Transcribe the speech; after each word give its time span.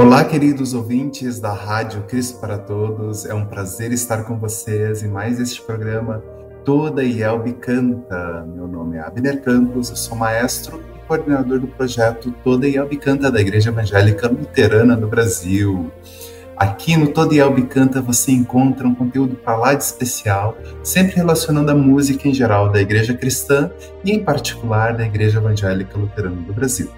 Olá, 0.00 0.24
queridos 0.24 0.74
ouvintes 0.74 1.40
da 1.40 1.52
Rádio 1.52 2.02
Cristo 2.02 2.38
para 2.38 2.56
Todos. 2.56 3.26
É 3.26 3.34
um 3.34 3.44
prazer 3.44 3.90
estar 3.90 4.22
com 4.22 4.38
vocês 4.38 5.02
em 5.02 5.08
mais 5.08 5.40
este 5.40 5.60
programa 5.60 6.22
Toda 6.64 7.02
Ielbe 7.02 7.54
Canta. 7.54 8.46
Meu 8.46 8.68
nome 8.68 8.96
é 8.96 9.00
Abner 9.00 9.42
Campos, 9.42 9.90
eu 9.90 9.96
sou 9.96 10.16
maestro 10.16 10.80
e 10.94 11.04
coordenador 11.08 11.58
do 11.58 11.66
projeto 11.66 12.32
Toda 12.44 12.68
Ielbe 12.68 12.96
Canta 12.96 13.28
da 13.28 13.40
Igreja 13.40 13.70
Evangélica 13.70 14.28
Luterana 14.28 14.96
do 14.96 15.08
Brasil. 15.08 15.90
Aqui 16.56 16.96
no 16.96 17.08
Toda 17.08 17.34
Ielbe 17.34 17.62
Canta 17.62 18.00
você 18.00 18.30
encontra 18.30 18.86
um 18.86 18.94
conteúdo 18.94 19.34
para 19.34 19.56
lá 19.56 19.74
de 19.74 19.82
especial, 19.82 20.56
sempre 20.80 21.16
relacionando 21.16 21.72
a 21.72 21.74
música 21.74 22.28
em 22.28 22.32
geral 22.32 22.70
da 22.70 22.80
Igreja 22.80 23.14
Cristã 23.14 23.68
e 24.04 24.12
em 24.12 24.22
particular 24.22 24.96
da 24.96 25.04
Igreja 25.04 25.38
Evangélica 25.38 25.98
Luterana 25.98 26.40
do 26.42 26.52
Brasil. 26.52 26.88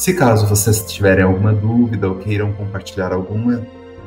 Se 0.00 0.14
caso 0.14 0.46
vocês 0.46 0.82
tiverem 0.90 1.24
alguma 1.24 1.52
dúvida 1.52 2.08
ou 2.08 2.14
queiram 2.14 2.54
compartilhar 2.54 3.12
alguma 3.12 3.60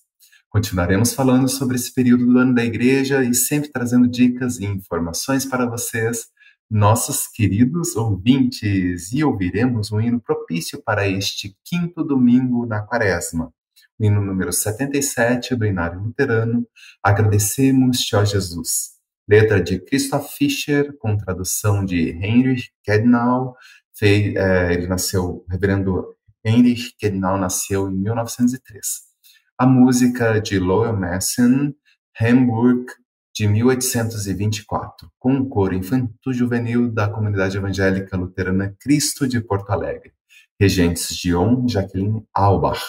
Continuaremos 0.48 1.16
falando 1.16 1.50
sobre 1.50 1.75
esse 1.75 1.92
período 1.92 2.23
do 2.23 2.38
ano 2.38 2.53
da 2.53 2.64
igreja 2.64 3.23
e 3.23 3.33
sempre 3.33 3.72
trazendo 3.72 4.08
dicas 4.08 4.59
e 4.59 4.66
informações 4.66 5.44
para 5.44 5.66
vocês, 5.66 6.28
nossos 6.70 7.25
queridos 7.25 7.95
ouvintes. 7.95 9.11
E 9.11 9.23
ouviremos 9.23 9.92
um 9.92 10.00
hino 10.00 10.22
propício 10.22 10.80
para 10.80 11.08
este 11.08 11.58
quinto 11.66 12.03
domingo 12.03 12.67
na 12.67 12.83
quaresma. 12.83 13.52
O 14.00 14.05
hino 14.05 14.22
número 14.22 14.53
77 14.53 15.55
do 15.55 15.66
Inário 15.66 16.00
Luterano. 16.00 16.64
Agradecemos-te, 17.03 18.16
ó 18.16 18.23
Jesus 18.23 19.00
letra 19.27 19.61
de 19.61 19.80
Christoph 19.80 20.30
Fischer, 20.38 20.97
com 20.97 21.17
tradução 21.17 21.86
de 21.86 22.09
Heinrich 22.09 22.72
Kednau. 22.83 23.55
É, 24.02 24.73
ele 24.73 24.88
nasceu, 24.88 25.23
o 25.23 25.45
reverendo 25.50 26.16
Heinrich 26.44 26.95
Kednau 26.97 27.38
nasceu 27.38 27.89
em 27.89 27.95
1903. 27.95 29.11
A 29.58 29.66
música 29.66 30.39
de 30.42 30.58
Lowell 30.58 30.97
Mason, 30.97 31.73
Hamburg, 32.19 32.86
de 33.33 33.47
1824, 33.47 35.09
com 35.17 35.38
o 35.38 35.47
coro 35.47 35.73
infanto-juvenil 35.73 36.92
da 36.92 37.08
comunidade 37.08 37.58
evangélica 37.58 38.17
luterana 38.17 38.75
Cristo 38.80 39.27
de 39.27 39.39
Porto 39.39 39.69
Alegre, 39.72 40.14
regentes 40.59 41.16
Dion 41.16 41.67
Jacqueline 41.67 42.25
Albach. 42.33 42.81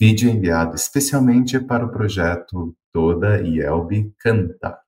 Vídeo 0.00 0.30
enviado 0.30 0.74
especialmente 0.74 1.60
para 1.60 1.84
o 1.84 1.90
projeto 1.90 2.76
Toda 2.92 3.40
Yelbe 3.40 4.12
Canta. 4.18 4.78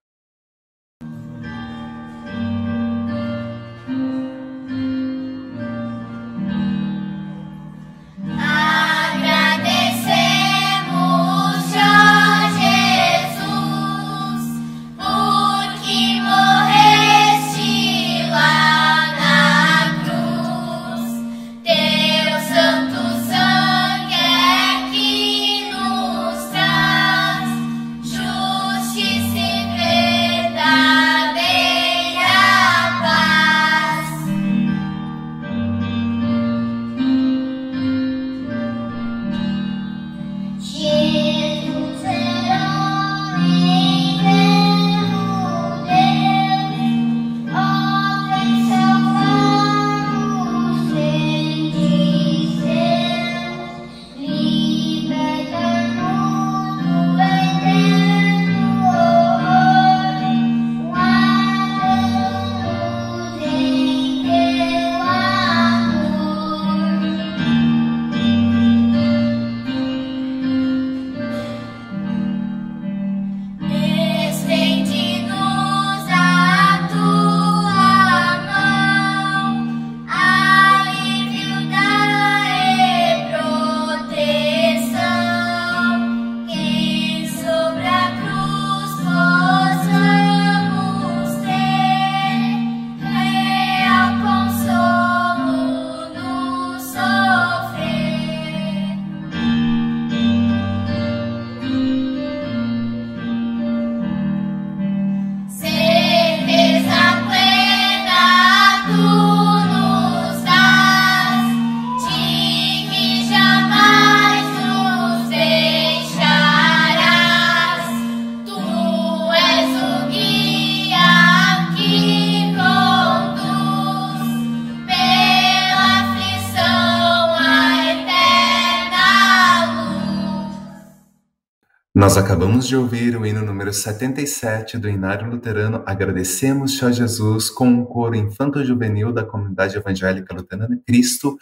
Nós 132.10 132.16
acabamos 132.16 132.66
de 132.66 132.74
ouvir 132.74 133.16
o 133.16 133.24
hino 133.24 133.40
número 133.40 133.72
77 133.72 134.78
do 134.78 134.88
Inário 134.88 135.30
Luterano 135.30 135.84
Agradecemos 135.86 136.82
a 136.82 136.90
Jesus 136.90 137.48
com 137.48 137.68
um 137.68 137.84
coro 137.84 138.16
infanto-juvenil 138.16 139.12
da 139.12 139.22
comunidade 139.22 139.76
evangélica 139.76 140.34
luterana 140.34 140.76
Cristo, 140.84 141.38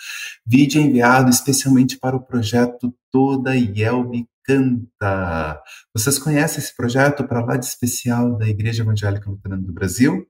vídeo 0.47 0.79
enviado 0.79 1.31
especialmente 1.31 1.97
para 1.97 2.15
o 2.15 2.21
projeto 2.21 2.95
Toda 3.11 3.57
Yelbe 3.57 4.29
Canta. 4.45 5.59
Vocês 5.95 6.19
conhecem 6.19 6.59
esse 6.59 6.77
projeto 6.77 7.27
para 7.27 7.43
lá 7.43 7.57
de 7.57 7.65
especial 7.65 8.37
da 8.37 8.47
Igreja 8.47 8.83
Evangélica 8.83 9.31
Luterana 9.31 9.63
do 9.63 9.73
Brasil? 9.73 10.27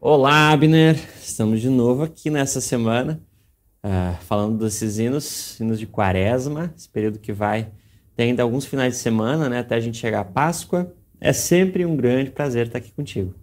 Olá, 0.01 0.51
Abner. 0.51 0.97
Estamos 1.21 1.61
de 1.61 1.69
novo 1.69 2.05
aqui 2.05 2.31
nessa 2.31 2.61
semana 2.61 3.21
uh, 3.85 4.17
falando 4.27 4.59
desses 4.59 4.99
hinos, 4.99 5.59
hinos 5.59 5.79
de 5.79 5.87
Quaresma, 5.87 6.73
esse 6.77 6.89
período 6.89 7.19
que 7.19 7.33
vai 7.33 7.73
ter 8.15 8.25
ainda 8.25 8.45
alguns 8.45 8.65
finais 8.65 8.95
de 8.95 9.01
semana, 9.01 9.49
né, 9.49 9.59
até 9.59 9.75
a 9.75 9.81
gente 9.81 9.99
chegar 9.99 10.21
à 10.21 10.25
Páscoa. 10.25 10.95
É 11.21 11.33
sempre 11.33 11.85
um 11.85 11.97
grande 11.97 12.31
prazer 12.31 12.67
estar 12.67 12.79
aqui 12.79 12.93
contigo. 12.93 13.35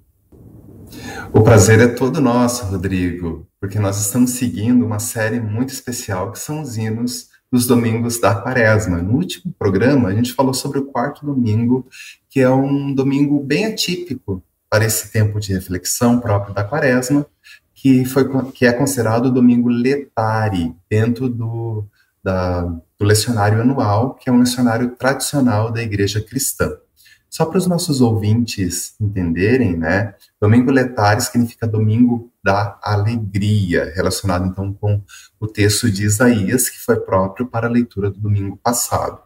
O 1.33 1.41
prazer 1.41 1.79
é 1.79 1.87
todo 1.87 2.21
nosso, 2.21 2.65
Rodrigo, 2.65 3.48
porque 3.59 3.77
nós 3.77 3.99
estamos 3.99 4.31
seguindo 4.31 4.85
uma 4.85 4.99
série 4.99 5.39
muito 5.39 5.73
especial 5.73 6.31
que 6.31 6.39
são 6.39 6.61
os 6.61 6.77
hinos 6.77 7.29
dos 7.51 7.65
domingos 7.65 8.19
da 8.19 8.35
quaresma. 8.35 9.01
No 9.01 9.15
último 9.15 9.53
programa, 9.57 10.09
a 10.09 10.13
gente 10.13 10.33
falou 10.33 10.53
sobre 10.53 10.79
o 10.79 10.85
quarto 10.85 11.25
domingo, 11.25 11.87
que 12.29 12.39
é 12.39 12.49
um 12.49 12.93
domingo 12.93 13.43
bem 13.43 13.65
atípico 13.65 14.43
para 14.69 14.85
esse 14.85 15.11
tempo 15.11 15.39
de 15.39 15.53
reflexão 15.53 16.19
próprio 16.19 16.53
da 16.53 16.63
quaresma, 16.63 17.25
que, 17.73 18.05
foi, 18.05 18.51
que 18.51 18.65
é 18.65 18.71
considerado 18.71 19.25
o 19.25 19.31
domingo 19.31 19.67
letare, 19.67 20.75
dentro 20.89 21.27
do, 21.27 21.85
da, 22.23 22.61
do 22.61 23.05
lecionário 23.05 23.61
anual, 23.61 24.13
que 24.13 24.29
é 24.29 24.33
um 24.33 24.39
lecionário 24.39 24.95
tradicional 24.95 25.71
da 25.71 25.81
igreja 25.81 26.21
cristã. 26.21 26.71
Só 27.29 27.45
para 27.45 27.57
os 27.57 27.67
nossos 27.67 28.01
ouvintes 28.01 28.95
entenderem, 28.99 29.77
né, 29.77 30.15
domingo 30.41 30.71
letare 30.71 31.21
significa 31.21 31.67
domingo 31.67 32.31
da 32.43 32.79
alegria, 32.81 33.93
relacionado 33.95 34.47
então 34.47 34.73
com 34.73 35.01
o 35.39 35.47
texto 35.47 35.91
de 35.91 36.05
Isaías, 36.05 36.69
que 36.69 36.79
foi 36.79 36.99
próprio 36.99 37.47
para 37.47 37.67
a 37.67 37.71
leitura 37.71 38.09
do 38.09 38.19
domingo 38.19 38.57
passado. 38.57 39.21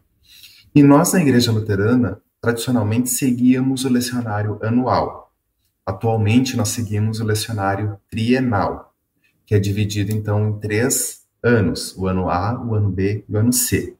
E 0.75 0.83
nós, 0.83 1.13
na 1.13 1.21
Igreja 1.21 1.51
Luterana, 1.51 2.19
tradicionalmente 2.41 3.09
seguíamos 3.09 3.85
o 3.85 3.89
lecionário 3.89 4.59
anual, 4.61 5.23
Atualmente, 5.85 6.56
nós 6.56 6.69
seguimos 6.69 7.19
o 7.19 7.25
lecionário 7.25 7.99
trienal, 8.09 8.95
que 9.45 9.53
é 9.53 9.59
dividido, 9.59 10.13
então, 10.13 10.47
em 10.47 10.59
três 10.59 11.23
anos, 11.44 11.94
o 11.97 12.07
ano 12.07 12.29
A, 12.29 12.57
o 12.63 12.73
ano 12.73 12.89
B 12.89 13.25
e 13.27 13.35
o 13.35 13.38
ano 13.38 13.51
C. 13.51 13.97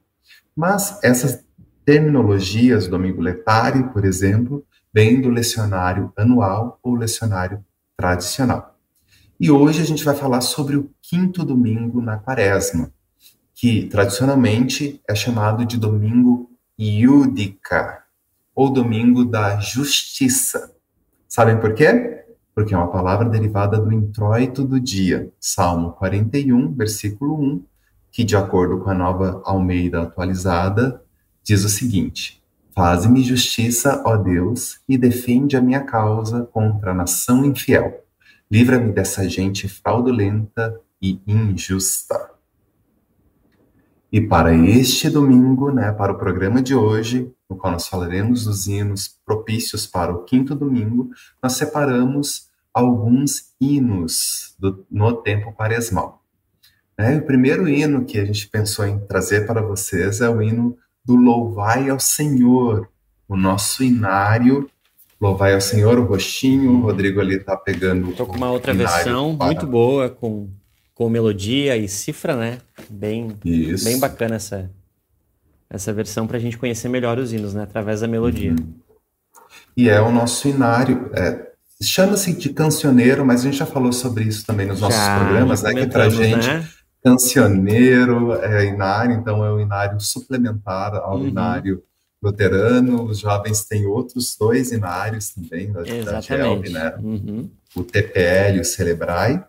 Mas 0.56 0.98
essas 1.02 1.43
terminologias, 1.84 2.88
domingo 2.88 3.20
letário, 3.20 3.90
por 3.90 4.04
exemplo, 4.04 4.64
vêm 4.92 5.20
do 5.20 5.28
lecionário 5.28 6.12
anual 6.16 6.78
ou 6.82 6.94
lecionário 6.94 7.64
tradicional. 7.96 8.78
E 9.38 9.50
hoje 9.50 9.82
a 9.82 9.84
gente 9.84 10.04
vai 10.04 10.14
falar 10.14 10.40
sobre 10.40 10.76
o 10.76 10.90
quinto 11.02 11.44
domingo 11.44 12.00
na 12.00 12.16
quaresma, 12.16 12.92
que 13.54 13.86
tradicionalmente 13.86 15.00
é 15.08 15.14
chamado 15.14 15.64
de 15.64 15.76
domingo 15.76 16.50
iúdica, 16.78 18.04
ou 18.54 18.70
domingo 18.70 19.24
da 19.24 19.58
justiça. 19.58 20.72
Sabem 21.28 21.58
por 21.58 21.74
quê? 21.74 22.24
Porque 22.54 22.72
é 22.72 22.76
uma 22.76 22.90
palavra 22.90 23.28
derivada 23.28 23.78
do 23.78 23.92
introito 23.92 24.64
do 24.64 24.78
dia, 24.78 25.32
Salmo 25.40 25.92
41, 25.92 26.72
versículo 26.72 27.40
1, 27.40 27.64
que, 28.12 28.22
de 28.22 28.36
acordo 28.36 28.78
com 28.78 28.90
a 28.90 28.94
nova 28.94 29.42
Almeida 29.44 30.02
atualizada, 30.02 31.03
diz 31.44 31.64
o 31.64 31.68
seguinte: 31.68 32.42
Faze-me 32.74 33.22
justiça, 33.22 34.02
ó 34.04 34.16
Deus, 34.16 34.80
e 34.88 34.98
defende 34.98 35.56
a 35.56 35.60
minha 35.60 35.82
causa 35.82 36.44
contra 36.46 36.90
a 36.90 36.94
nação 36.94 37.44
infiel. 37.44 38.04
Livra-me 38.50 38.92
dessa 38.92 39.28
gente 39.28 39.68
fraudulenta 39.68 40.80
e 41.00 41.20
injusta. 41.26 42.30
E 44.10 44.20
para 44.20 44.54
este 44.54 45.10
domingo, 45.10 45.70
né, 45.70 45.92
para 45.92 46.12
o 46.12 46.18
programa 46.18 46.62
de 46.62 46.74
hoje, 46.74 47.32
no 47.50 47.56
qual 47.56 47.72
nós 47.72 47.88
falaremos 47.88 48.44
dos 48.44 48.66
hinos 48.66 49.18
propícios 49.26 49.86
para 49.86 50.12
o 50.12 50.24
quinto 50.24 50.54
domingo, 50.54 51.10
nós 51.42 51.54
separamos 51.54 52.48
alguns 52.72 53.54
hinos 53.60 54.54
do, 54.58 54.84
no 54.90 55.12
tempo 55.14 55.52
quaresmal. 55.52 56.22
É, 56.96 57.16
o 57.16 57.26
primeiro 57.26 57.68
hino 57.68 58.04
que 58.04 58.18
a 58.18 58.24
gente 58.24 58.48
pensou 58.48 58.86
em 58.86 59.00
trazer 59.00 59.46
para 59.46 59.60
vocês 59.60 60.20
é 60.20 60.28
o 60.28 60.40
hino 60.40 60.76
do 61.04 61.16
Louvai 61.16 61.88
ao 61.90 62.00
Senhor, 62.00 62.88
o 63.28 63.36
nosso 63.36 63.82
inário. 63.82 64.68
Louvai 65.20 65.54
ao 65.54 65.60
Senhor, 65.60 65.98
o 65.98 66.04
rostinho, 66.04 66.72
o 66.72 66.80
Rodrigo 66.82 67.20
ali 67.20 67.36
está 67.36 67.56
pegando. 67.56 68.10
Estou 68.10 68.26
com 68.26 68.36
uma 68.36 68.50
outra 68.50 68.74
versão 68.74 69.36
para... 69.36 69.46
muito 69.46 69.66
boa, 69.66 70.10
com, 70.10 70.48
com 70.94 71.08
melodia 71.08 71.76
e 71.76 71.88
cifra, 71.88 72.36
né? 72.36 72.58
Bem, 72.90 73.36
Isso. 73.44 73.84
bem 73.84 73.98
bacana 73.98 74.36
essa, 74.36 74.70
essa 75.70 75.92
versão 75.92 76.26
para 76.26 76.36
a 76.36 76.40
gente 76.40 76.58
conhecer 76.58 76.88
melhor 76.88 77.18
os 77.18 77.32
hinos, 77.32 77.54
né? 77.54 77.62
Através 77.62 78.00
da 78.00 78.08
melodia. 78.08 78.50
Uhum. 78.52 78.74
E 79.76 79.88
é 79.88 80.00
o 80.00 80.10
nosso 80.10 80.48
inário. 80.48 81.10
É, 81.14 81.54
Chama-se 81.82 82.32
de 82.32 82.50
cancioneiro, 82.50 83.26
mas 83.26 83.40
a 83.40 83.44
gente 83.44 83.56
já 83.56 83.66
falou 83.66 83.92
sobre 83.92 84.24
isso 84.24 84.46
também 84.46 84.66
nos 84.66 84.80
nossos 84.80 84.96
já, 84.96 85.18
programas, 85.18 85.62
né? 85.62 85.74
Que 85.74 85.86
para 85.86 86.08
gente 86.08 86.46
né? 86.46 86.68
Cancioneiro 87.04 88.32
é 88.42 88.64
inário, 88.64 89.14
então 89.14 89.44
é 89.44 89.52
o 89.52 89.60
inário 89.60 90.00
suplementar 90.00 90.94
ao 90.94 91.18
uhum. 91.18 91.28
inário 91.28 91.82
luterano. 92.22 93.04
Os 93.04 93.18
jovens 93.18 93.64
têm 93.64 93.84
outros 93.84 94.34
dois 94.40 94.72
inários 94.72 95.28
também 95.28 95.70
da, 95.70 95.86
Exatamente. 95.86 96.72
da 96.72 96.90
né? 96.90 96.96
Uhum. 97.02 97.50
O 97.76 97.84
TPL 97.84 98.56
e 98.56 98.60
o 98.60 98.64
Celebrai. 98.64 99.44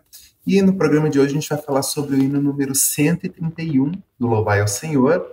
E 0.46 0.60
no 0.60 0.74
programa 0.74 1.08
de 1.08 1.18
hoje 1.18 1.30
a 1.30 1.34
gente 1.34 1.48
vai 1.48 1.58
falar 1.58 1.82
sobre 1.82 2.14
o 2.14 2.22
hino 2.22 2.40
número 2.40 2.74
131 2.74 3.90
do 4.20 4.26
Louvai 4.26 4.60
ao 4.60 4.68
Senhor, 4.68 5.26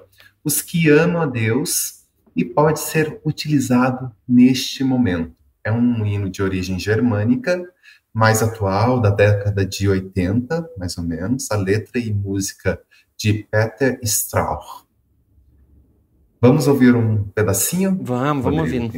os 0.43 0.61
que 0.61 0.89
amam 0.89 1.21
a 1.21 1.25
Deus 1.25 2.03
e 2.35 2.45
pode 2.45 2.79
ser 2.79 3.19
utilizado 3.25 4.11
neste 4.27 4.83
momento. 4.83 5.35
É 5.63 5.71
um 5.71 6.05
hino 6.05 6.29
de 6.29 6.41
origem 6.41 6.79
germânica, 6.79 7.69
mais 8.13 8.43
atual, 8.43 9.01
da 9.01 9.09
década 9.09 9.65
de 9.65 9.89
80, 9.89 10.69
mais 10.77 10.97
ou 10.97 11.03
menos, 11.03 11.49
a 11.49 11.55
letra 11.55 11.99
e 11.99 12.13
música 12.13 12.79
de 13.17 13.47
Peter 13.49 13.99
Strauch. 14.03 14.83
Vamos 16.39 16.67
ouvir 16.67 16.93
um 16.95 17.23
pedacinho? 17.23 17.97
Vamos, 18.01 18.43
vamos 18.43 18.59
ouvir. 18.61 18.91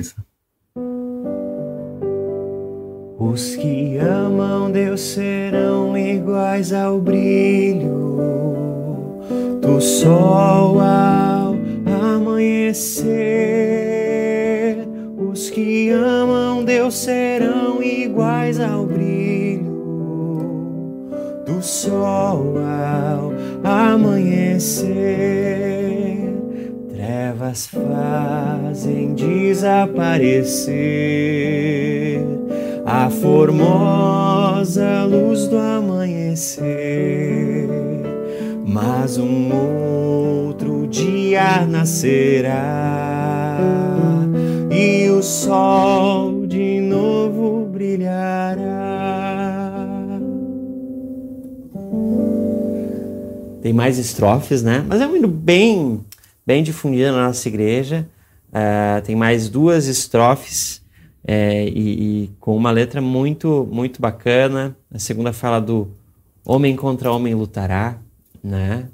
Os 3.17 3.55
que 3.55 3.97
amam 3.97 4.69
Deus 4.71 4.99
serão 4.99 5.97
iguais 5.97 6.73
ao 6.73 6.99
brilho 6.99 8.15
do 9.61 9.79
sol 9.79 10.81
ao 10.81 11.55
amanhecer. 12.15 13.94
Os 15.35 15.49
que 15.49 15.89
amam 15.89 16.63
Deus 16.63 16.95
serão 16.95 17.83
iguais 17.83 18.57
ao 18.57 18.85
brilho 18.85 19.65
do 21.45 21.61
sol 21.61 22.53
ao 22.57 23.33
amanhecer. 23.61 24.95
Trevas 26.87 27.67
fazem 27.67 29.13
desaparecer 29.13 30.73
a 32.85 33.09
formosa 33.09 35.03
luz 35.03 35.49
do 35.49 35.57
amanhecer 35.57 36.65
mas 38.65 39.17
um 39.17 39.53
outro 39.53 40.87
dia 40.87 41.65
nascerá 41.65 43.14
sol 45.25 46.45
de 46.45 46.79
novo 46.79 47.65
brilhará. 47.65 48.61
Tem 53.61 53.73
mais 53.73 53.97
estrofes, 53.97 54.61
né? 54.61 54.85
Mas 54.87 55.01
é 55.01 55.07
um 55.07 55.15
hino 55.15 55.27
bem, 55.27 56.05
bem 56.45 56.63
difundido 56.63 57.11
na 57.11 57.27
nossa 57.27 57.47
igreja. 57.47 58.07
Uh, 58.49 59.01
tem 59.03 59.15
mais 59.15 59.49
duas 59.49 59.87
estrofes 59.87 60.81
é, 61.27 61.67
e, 61.67 62.25
e, 62.25 62.31
com 62.39 62.55
uma 62.55 62.71
letra 62.71 63.01
muito, 63.01 63.67
muito 63.71 63.99
bacana. 63.99 64.77
A 64.93 64.99
segunda 64.99 65.33
fala 65.33 65.59
do 65.59 65.89
homem 66.45 66.75
contra 66.75 67.11
homem 67.11 67.33
lutará 67.33 67.99
né? 68.45 68.87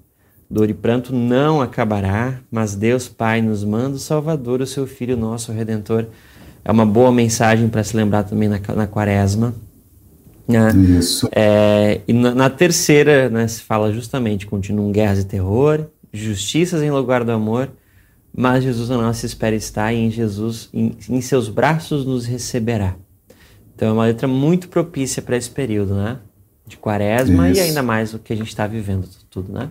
Dor 0.52 0.70
e 0.70 0.74
pranto 0.74 1.16
não 1.16 1.62
acabará, 1.62 2.42
mas 2.52 2.76
Deus 2.76 3.08
Pai 3.08 3.42
nos 3.42 3.64
manda 3.64 3.96
o 3.96 4.00
Salvador, 4.00 4.60
o 4.60 4.68
seu 4.68 4.86
Filho, 4.86 5.16
nosso 5.16 5.54
Redentor. 5.54 6.08
É 6.66 6.70
uma 6.70 6.86
boa 6.86 7.10
mensagem 7.10 7.70
para 7.70 7.82
se 7.86 7.96
lembrar 7.96 8.24
também 8.24 8.50
na, 8.50 8.60
na 8.76 8.86
quaresma. 8.86 9.56
Né? 10.46 10.74
Isso. 11.00 11.30
É, 11.32 12.02
e 12.06 12.12
na, 12.12 12.36
na, 12.36 12.50
terceira, 12.50 13.30
né, 13.30 13.48
se 13.48 13.62
fala 13.62 13.94
justamente: 13.94 14.46
continuam 14.46 14.92
guerras 14.92 15.20
e 15.20 15.24
terror, 15.24 15.86
justiças 16.12 16.82
em 16.82 16.92
lugar 16.92 17.24
do 17.24 17.32
amor, 17.32 17.70
mas 18.36 18.66
Jesus 18.66 18.92
a 18.92 18.98
nossa 18.98 19.26
espera 19.26 19.56
está 19.56 19.94
e 19.94 20.00
em 20.00 20.12
Jesus, 20.12 20.68
em, 20.74 20.98
em 21.10 21.22
seus 21.22 21.48
braços 21.48 22.06
nos 22.06 22.26
receberá. 22.26 22.98
Então 23.74 23.88
é 23.88 23.92
uma 23.94 24.04
letra 24.04 24.28
muito 24.28 24.68
propícia 24.68 25.22
para 25.22 25.38
esse 25.38 25.50
período, 25.50 25.96
né? 25.96 26.18
De 26.68 26.76
quaresma 26.76 27.50
isso. 27.50 27.62
e 27.62 27.64
ainda 27.64 27.82
mais 27.82 28.14
o 28.14 28.20
que 28.20 28.34
a 28.34 28.36
gente 28.36 28.50
está 28.50 28.68
vivendo 28.68 29.08
tudo, 29.30 29.54
né? 29.54 29.70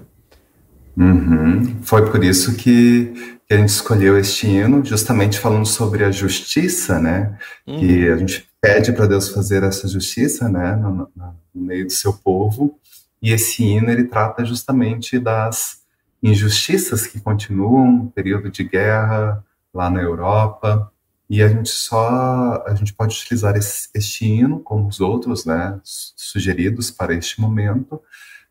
Uhum. 1.01 1.83
Foi 1.83 2.11
por 2.11 2.23
isso 2.23 2.55
que, 2.55 3.41
a 3.51 3.57
gente 3.57 3.71
escolheu 3.71 4.17
este 4.17 4.47
hino, 4.47 4.85
justamente 4.85 5.41
falando 5.41 5.67
sobre 5.67 6.05
a 6.05 6.13
justiça, 6.13 7.01
né? 7.01 7.37
Uhum. 7.67 7.81
Que 7.81 8.09
a 8.09 8.17
gente 8.17 8.49
pede 8.61 8.93
para 8.93 9.07
Deus 9.07 9.29
fazer 9.29 9.65
essa 9.65 9.89
justiça, 9.89 10.49
né? 10.49 10.77
No, 10.77 10.91
no, 10.91 11.09
no, 11.17 11.35
meio 11.55 11.85
do 11.85 11.93
seu 11.93 12.13
povo. 12.13 12.79
E 13.21 13.33
esse 13.33 13.65
hino 13.65 13.91
ele 13.91 14.05
trata 14.05 14.45
justamente 14.45 15.19
das 15.19 15.81
injustiças 16.23 17.09
que 17.09 17.19
continuam, 17.19 18.07
período 18.15 18.51
de 18.51 18.63
guerra 18.63 19.45
lá 19.75 19.91
na 19.91 20.01
Europa. 20.01 20.93
E 21.29 21.43
a 21.43 21.49
gente 21.49 21.71
só 21.71 22.63
a 22.65 22.75
gente 22.77 22.93
pode 22.93 23.17
utilizar 23.17 23.57
esse, 23.57 23.89
este 23.95 24.27
hino 24.27 24.61
como 24.61 24.87
os 24.87 25.01
outros, 25.01 25.45
né? 25.45 25.81
Sugeridos 25.83 26.93
para 26.93 27.15
este 27.15 27.41
momento 27.41 28.01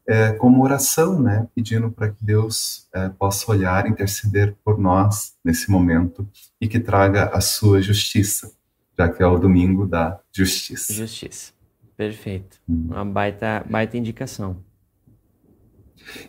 é, 0.10 0.34
como 0.34 0.64
oração, 0.64 1.22
né, 1.22 1.48
pedindo 1.54 1.92
para 1.92 2.10
que 2.10 2.18
Deus 2.20 2.88
é, 2.92 3.10
possa 3.10 3.52
olhar, 3.52 3.88
interceder 3.88 4.56
por 4.66 4.80
nós 4.80 5.36
nesse 5.46 5.70
momento 5.70 6.28
e 6.60 6.68
que 6.68 6.80
traga 6.80 7.26
a 7.26 7.40
sua 7.40 7.80
justiça, 7.80 8.52
já 8.98 9.08
que 9.08 9.22
é 9.22 9.28
o 9.28 9.38
domingo 9.38 9.86
da 9.86 10.20
justiça. 10.36 10.92
Justiça, 10.92 11.54
perfeito. 11.96 12.60
Hum. 12.68 12.88
Uma 12.90 13.06
baita, 13.06 13.64
baita 13.70 13.98
indicação. 13.98 14.58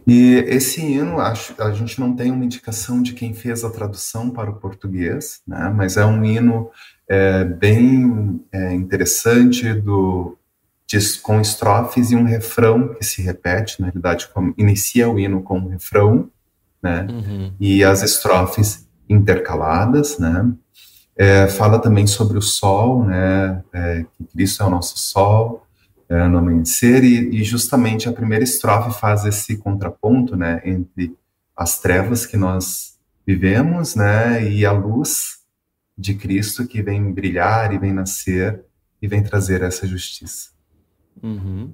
E 0.07 0.45
esse 0.47 0.83
hino, 0.83 1.19
acho, 1.19 1.55
a 1.63 1.73
gente 1.73 1.99
não 1.99 2.15
tem 2.15 2.31
uma 2.31 2.45
indicação 2.45 3.01
de 3.01 3.15
quem 3.15 3.33
fez 3.33 3.65
a 3.65 3.71
tradução 3.71 4.29
para 4.29 4.51
o 4.51 4.57
português, 4.57 5.41
né? 5.47 5.73
mas 5.75 5.97
é 5.97 6.05
um 6.05 6.23
hino 6.23 6.71
é, 7.09 7.45
bem 7.45 8.45
é, 8.53 8.75
interessante 8.75 9.73
do 9.73 10.37
com 11.23 11.41
estrofes 11.41 12.11
e 12.11 12.17
um 12.17 12.25
refrão 12.25 12.95
que 12.95 13.05
se 13.05 13.23
repete, 13.23 13.81
na 13.81 13.87
realidade, 13.87 14.29
inicia 14.57 15.09
o 15.09 15.19
hino 15.19 15.43
com 15.43 15.59
um 15.59 15.69
refrão, 15.69 16.31
né? 16.83 17.07
Uhum. 17.11 17.53
E 17.61 17.85
as 17.85 18.03
estrofes 18.03 18.89
intercaladas, 19.09 20.19
né? 20.19 20.53
É, 21.17 21.49
fala 21.49 21.79
também 21.79 22.07
sobre 22.07 22.39
o 22.39 22.43
sol, 22.43 23.05
né? 23.05 23.63
É, 23.73 24.05
que 24.17 24.25
Cristo 24.33 24.63
é 24.63 24.67
o 24.67 24.71
nosso 24.71 24.99
sol 24.99 25.67
é, 26.09 26.27
no 26.27 26.39
amanhecer 26.39 27.05
e, 27.05 27.37
e, 27.37 27.45
justamente 27.45 28.09
a 28.09 28.13
primeira 28.13 28.43
estrofe 28.43 28.99
faz 28.99 29.25
esse 29.25 29.57
contraponto, 29.59 30.37
né? 30.37 30.61
Entre 30.65 31.15
as 31.57 31.79
trevas 31.81 32.27
que 32.27 32.37
nós 32.37 32.99
vivemos, 33.25 33.95
né? 33.95 34.51
E 34.51 34.67
a 34.67 34.73
luz 34.73 35.41
de 35.97 36.15
Cristo 36.15 36.67
que 36.67 36.83
vem 36.83 37.13
brilhar 37.13 37.73
e 37.73 37.79
vem 37.79 37.93
nascer 37.93 38.65
e 39.01 39.07
vem 39.07 39.23
trazer 39.23 39.63
essa 39.63 39.87
justiça. 39.87 40.51
Uhum. 41.23 41.71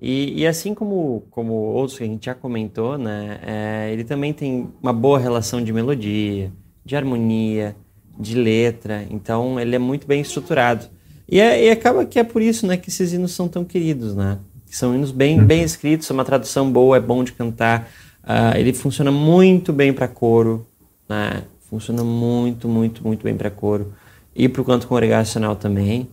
E, 0.00 0.40
e, 0.42 0.46
assim 0.46 0.74
como, 0.74 1.24
como 1.30 1.52
outros 1.52 1.96
que 1.96 2.02
a 2.02 2.06
gente 2.06 2.26
já 2.26 2.34
comentou, 2.34 2.98
né, 2.98 3.38
é, 3.46 3.92
ele 3.92 4.02
também 4.02 4.32
tem 4.32 4.68
uma 4.82 4.92
boa 4.92 5.18
relação 5.18 5.62
de 5.62 5.72
melodia, 5.72 6.52
de 6.84 6.96
harmonia, 6.96 7.76
de 8.18 8.34
letra, 8.34 9.06
então 9.10 9.60
ele 9.60 9.76
é 9.76 9.78
muito 9.78 10.06
bem 10.06 10.20
estruturado. 10.20 10.86
E, 11.28 11.40
é, 11.40 11.66
e 11.66 11.70
acaba 11.70 12.04
que 12.04 12.18
é 12.18 12.24
por 12.24 12.42
isso 12.42 12.66
né, 12.66 12.76
que 12.76 12.88
esses 12.88 13.12
hinos 13.12 13.32
são 13.32 13.48
tão 13.48 13.64
queridos, 13.64 14.14
né? 14.14 14.38
São 14.66 14.94
hinos 14.94 15.12
bem, 15.12 15.38
uhum. 15.38 15.46
bem 15.46 15.62
escritos, 15.62 16.10
uma 16.10 16.24
tradução 16.24 16.70
boa, 16.70 16.96
é 16.96 17.00
bom 17.00 17.22
de 17.22 17.32
cantar. 17.32 17.88
Uh, 18.24 18.56
ele 18.56 18.72
funciona 18.72 19.10
muito 19.10 19.72
bem 19.72 19.92
para 19.92 20.08
coro, 20.08 20.66
né? 21.08 21.44
Funciona 21.68 22.02
muito, 22.02 22.68
muito, 22.68 23.06
muito 23.06 23.22
bem 23.22 23.36
para 23.36 23.50
coro. 23.50 23.92
E 24.34 24.48
para 24.48 24.62
o 24.62 24.64
canto 24.64 24.86
congregacional 24.86 25.56
também. 25.56 26.08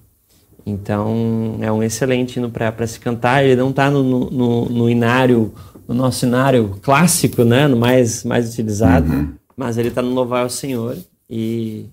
Então 0.65 1.57
é 1.61 1.71
um 1.71 1.81
excelente 1.81 2.37
hino 2.37 2.49
para 2.49 2.87
se 2.87 2.99
cantar. 2.99 3.43
Ele 3.43 3.55
não 3.55 3.69
está 3.69 3.89
no, 3.89 4.29
no, 4.29 4.65
no, 4.65 4.89
inário, 4.89 5.53
no 5.87 5.95
nosso 5.95 6.25
inário 6.25 6.77
clássico, 6.81 7.43
né? 7.43 7.67
no 7.67 7.77
mais, 7.77 8.23
mais 8.23 8.51
utilizado, 8.51 9.11
uhum. 9.11 9.33
mas 9.55 9.77
ele 9.77 9.89
está 9.89 10.01
no 10.01 10.13
Louvar 10.13 10.43
ao 10.43 10.49
Senhor 10.49 10.97
e, 11.29 11.85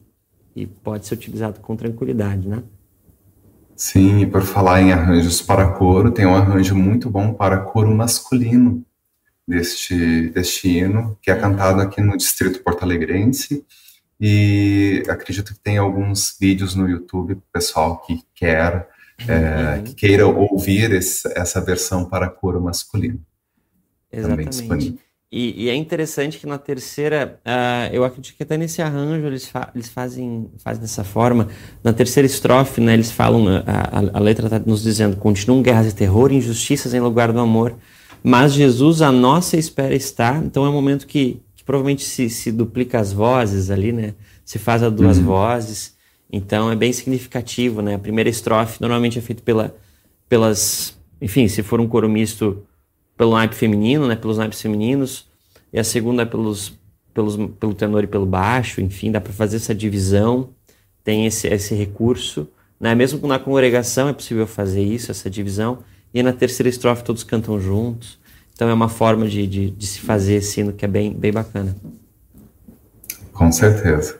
e 0.54 0.66
pode 0.66 1.06
ser 1.06 1.14
utilizado 1.14 1.60
com 1.60 1.76
tranquilidade, 1.76 2.48
né? 2.48 2.62
Sim, 3.74 4.20
e 4.20 4.26
por 4.26 4.40
falar 4.40 4.80
em 4.80 4.90
arranjos 4.90 5.42
para 5.42 5.68
coro, 5.72 6.10
tem 6.10 6.24
um 6.24 6.34
arranjo 6.34 6.74
muito 6.74 7.10
bom 7.10 7.34
para 7.34 7.58
coro 7.58 7.94
masculino 7.94 8.82
deste, 9.46 10.30
deste 10.30 10.68
hino, 10.68 11.16
que 11.20 11.30
é 11.30 11.36
cantado 11.36 11.82
aqui 11.82 12.00
no 12.00 12.16
Distrito 12.16 12.62
Porto 12.62 12.82
Alegrense 12.84 13.66
e 14.20 15.02
acredito 15.08 15.52
que 15.52 15.60
tem 15.60 15.76
alguns 15.76 16.36
vídeos 16.40 16.74
no 16.74 16.88
YouTube 16.88 17.34
para 17.34 17.42
o 17.42 17.52
pessoal 17.52 17.98
que 17.98 18.22
quer, 18.34 18.88
é, 19.28 19.82
que 19.82 19.94
queira 19.94 20.26
ouvir 20.26 20.92
esse, 20.92 21.30
essa 21.36 21.60
versão 21.60 22.04
para 22.04 22.28
coro 22.28 22.60
masculino. 22.60 23.20
Exatamente. 24.10 24.98
E, 25.30 25.64
e, 25.64 25.68
é 25.68 25.74
interessante 25.74 26.38
que 26.38 26.46
na 26.46 26.56
terceira, 26.56 27.40
uh, 27.44 27.92
eu 27.92 28.04
acredito 28.04 28.36
que 28.36 28.42
até 28.44 28.56
nesse 28.56 28.80
arranjo 28.80 29.26
eles, 29.26 29.46
fa 29.46 29.70
eles 29.74 29.88
fazem, 29.88 30.48
fazem 30.58 30.80
dessa 30.80 31.02
forma. 31.02 31.48
Na 31.82 31.92
terceira 31.92 32.26
estrofe, 32.26 32.80
né, 32.80 32.94
eles 32.94 33.10
falam, 33.10 33.44
a, 33.48 33.60
a, 33.66 34.18
a 34.18 34.20
letra 34.20 34.46
está 34.46 34.58
nos 34.60 34.82
dizendo: 34.82 35.16
continuam 35.16 35.62
guerras 35.62 35.92
e 35.92 35.94
terror, 35.94 36.32
injustiças 36.32 36.94
em 36.94 37.00
lugar 37.00 37.32
do 37.32 37.40
amor, 37.40 37.76
mas 38.22 38.52
Jesus 38.52 39.02
a 39.02 39.10
nossa 39.10 39.56
espera 39.56 39.94
está. 39.94 40.36
Então 40.38 40.64
é 40.64 40.68
um 40.68 40.72
momento 40.72 41.06
que 41.06 41.42
provavelmente 41.66 42.04
se, 42.04 42.30
se 42.30 42.52
duplica 42.52 43.00
as 43.00 43.12
vozes 43.12 43.70
ali, 43.70 43.92
né? 43.92 44.14
Se 44.44 44.58
faz 44.58 44.84
a 44.84 44.88
duas 44.88 45.18
uhum. 45.18 45.24
vozes. 45.24 45.96
Então 46.32 46.70
é 46.70 46.76
bem 46.76 46.92
significativo, 46.92 47.82
né? 47.82 47.96
A 47.96 47.98
primeira 47.98 48.30
estrofe 48.30 48.80
normalmente 48.80 49.18
é 49.18 49.22
feita 49.22 49.42
pela, 49.42 49.74
pelas, 50.28 50.96
enfim, 51.20 51.48
se 51.48 51.62
for 51.64 51.80
um 51.80 51.88
coro 51.88 52.08
misto, 52.08 52.64
pelo 53.16 53.32
naipe 53.32 53.56
feminino, 53.56 54.06
né? 54.06 54.14
Pelos 54.14 54.38
naipes 54.38 54.62
femininos. 54.62 55.26
E 55.72 55.78
a 55.78 55.84
segunda 55.84 56.22
é 56.22 56.24
pelos, 56.24 56.72
pelos, 57.12 57.36
pelo 57.58 57.74
tenor 57.74 58.04
e 58.04 58.06
pelo 58.06 58.24
baixo. 58.24 58.80
Enfim, 58.80 59.10
dá 59.10 59.20
para 59.20 59.32
fazer 59.32 59.56
essa 59.56 59.74
divisão. 59.74 60.50
Tem 61.02 61.26
esse, 61.26 61.48
esse 61.48 61.74
recurso. 61.74 62.48
Né? 62.78 62.94
Mesmo 62.94 63.26
na 63.26 63.40
congregação 63.40 64.08
é 64.08 64.12
possível 64.12 64.46
fazer 64.46 64.82
isso, 64.82 65.10
essa 65.10 65.28
divisão. 65.28 65.80
E 66.14 66.22
na 66.22 66.32
terceira 66.32 66.68
estrofe 66.68 67.02
todos 67.02 67.24
cantam 67.24 67.60
juntos. 67.60 68.18
Então 68.56 68.70
é 68.70 68.74
uma 68.74 68.88
forma 68.88 69.28
de, 69.28 69.46
de, 69.46 69.70
de 69.70 69.86
se 69.86 70.00
fazer 70.00 70.36
esse 70.36 70.60
hino 70.60 70.72
que 70.72 70.86
é 70.86 70.88
bem, 70.88 71.12
bem 71.12 71.30
bacana. 71.30 71.76
Com 73.30 73.52
certeza. 73.52 74.18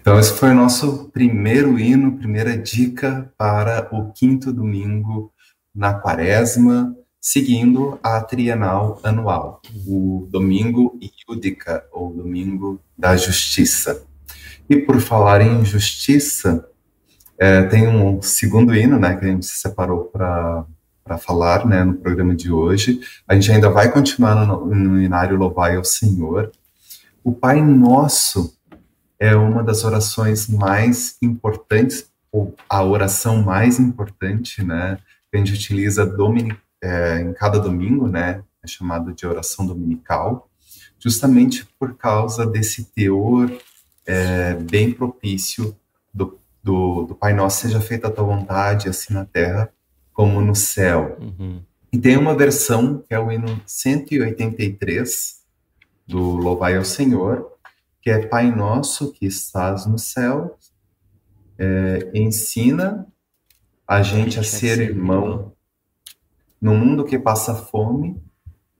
Então, 0.00 0.18
esse 0.18 0.32
foi 0.32 0.50
o 0.50 0.54
nosso 0.54 1.10
primeiro 1.12 1.78
hino, 1.78 2.16
primeira 2.16 2.56
dica 2.56 3.30
para 3.36 3.88
o 3.92 4.10
quinto 4.12 4.50
domingo 4.50 5.30
na 5.74 5.92
quaresma, 5.92 6.96
seguindo 7.20 7.98
a 8.02 8.22
trienal 8.22 9.00
anual, 9.02 9.60
o 9.86 10.26
domingo 10.30 10.98
Iúdica, 11.28 11.84
ou 11.92 12.10
domingo 12.10 12.80
da 12.96 13.16
justiça. 13.18 14.02
E 14.68 14.76
por 14.76 14.98
falar 14.98 15.42
em 15.42 15.62
justiça, 15.62 16.66
é, 17.38 17.64
tem 17.64 17.86
um 17.86 18.22
segundo 18.22 18.74
hino, 18.74 18.98
né, 18.98 19.14
que 19.16 19.26
a 19.26 19.28
gente 19.28 19.44
separou 19.44 20.04
para 20.04 20.64
para 21.04 21.18
falar 21.18 21.66
né, 21.66 21.84
no 21.84 21.94
programa 21.94 22.34
de 22.34 22.50
hoje. 22.50 23.00
A 23.28 23.34
gente 23.34 23.52
ainda 23.52 23.68
vai 23.68 23.92
continuar 23.92 24.46
no, 24.46 24.66
no 24.66 25.00
Inário 25.00 25.36
Louvai 25.36 25.76
ao 25.76 25.84
Senhor. 25.84 26.50
O 27.22 27.32
Pai 27.32 27.60
Nosso 27.60 28.56
é 29.18 29.36
uma 29.36 29.62
das 29.62 29.84
orações 29.84 30.48
mais 30.48 31.16
importantes, 31.20 32.10
ou 32.32 32.54
a 32.68 32.82
oração 32.82 33.42
mais 33.42 33.78
importante, 33.78 34.64
né, 34.64 34.98
que 35.30 35.36
a 35.36 35.38
gente 35.38 35.52
utiliza 35.52 36.04
domini, 36.04 36.56
é, 36.82 37.20
em 37.20 37.32
cada 37.32 37.58
domingo, 37.58 38.08
né, 38.08 38.42
é 38.62 38.66
chamado 38.66 39.12
de 39.12 39.26
oração 39.26 39.66
dominical, 39.66 40.48
justamente 40.98 41.66
por 41.78 41.94
causa 41.96 42.46
desse 42.46 42.86
teor 42.86 43.50
é, 44.06 44.54
bem 44.54 44.90
propício 44.90 45.76
do, 46.12 46.38
do, 46.62 47.04
do 47.04 47.14
Pai 47.14 47.32
Nosso, 47.34 47.60
seja 47.60 47.80
feita 47.80 48.08
a 48.08 48.10
tua 48.10 48.24
vontade, 48.24 48.88
assim 48.88 49.14
na 49.14 49.24
terra 49.24 49.70
como 50.14 50.40
no 50.40 50.54
céu. 50.54 51.18
Uhum. 51.20 51.60
E 51.92 51.98
tem 51.98 52.16
uma 52.16 52.34
versão, 52.34 53.04
que 53.06 53.12
é 53.12 53.18
o 53.18 53.30
hino 53.30 53.60
183 53.66 55.42
do 56.06 56.18
Louvai 56.18 56.78
ao 56.78 56.84
Senhor, 56.84 57.52
que 58.00 58.08
é 58.08 58.26
Pai 58.26 58.50
Nosso 58.50 59.12
que 59.12 59.26
estás 59.26 59.84
no 59.84 59.98
céu, 59.98 60.58
é, 61.58 62.10
ensina 62.14 63.06
a 63.86 64.02
gente 64.02 64.40
a 64.40 64.42
ser 64.42 64.80
irmão 64.80 65.52
no 66.58 66.74
mundo 66.74 67.04
que 67.04 67.18
passa 67.18 67.54
fome 67.54 68.18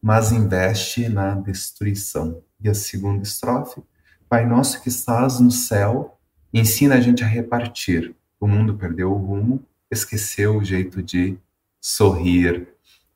mas 0.04 0.32
investe 0.32 1.08
na 1.08 1.34
destruição. 1.34 2.42
E 2.60 2.68
a 2.68 2.74
segunda 2.74 3.22
estrofe, 3.22 3.82
Pai 4.28 4.44
nosso 4.44 4.82
que 4.82 4.90
estás 4.90 5.40
no 5.40 5.50
céu, 5.50 6.20
ensina 6.52 6.96
a 6.96 7.00
gente 7.00 7.24
a 7.24 7.26
repartir. 7.26 8.14
O 8.38 8.46
mundo 8.46 8.74
perdeu 8.74 9.10
o 9.10 9.16
rumo, 9.16 9.66
esqueceu 9.90 10.56
o 10.56 10.64
jeito 10.64 11.02
de 11.02 11.36
sorrir. 11.80 12.68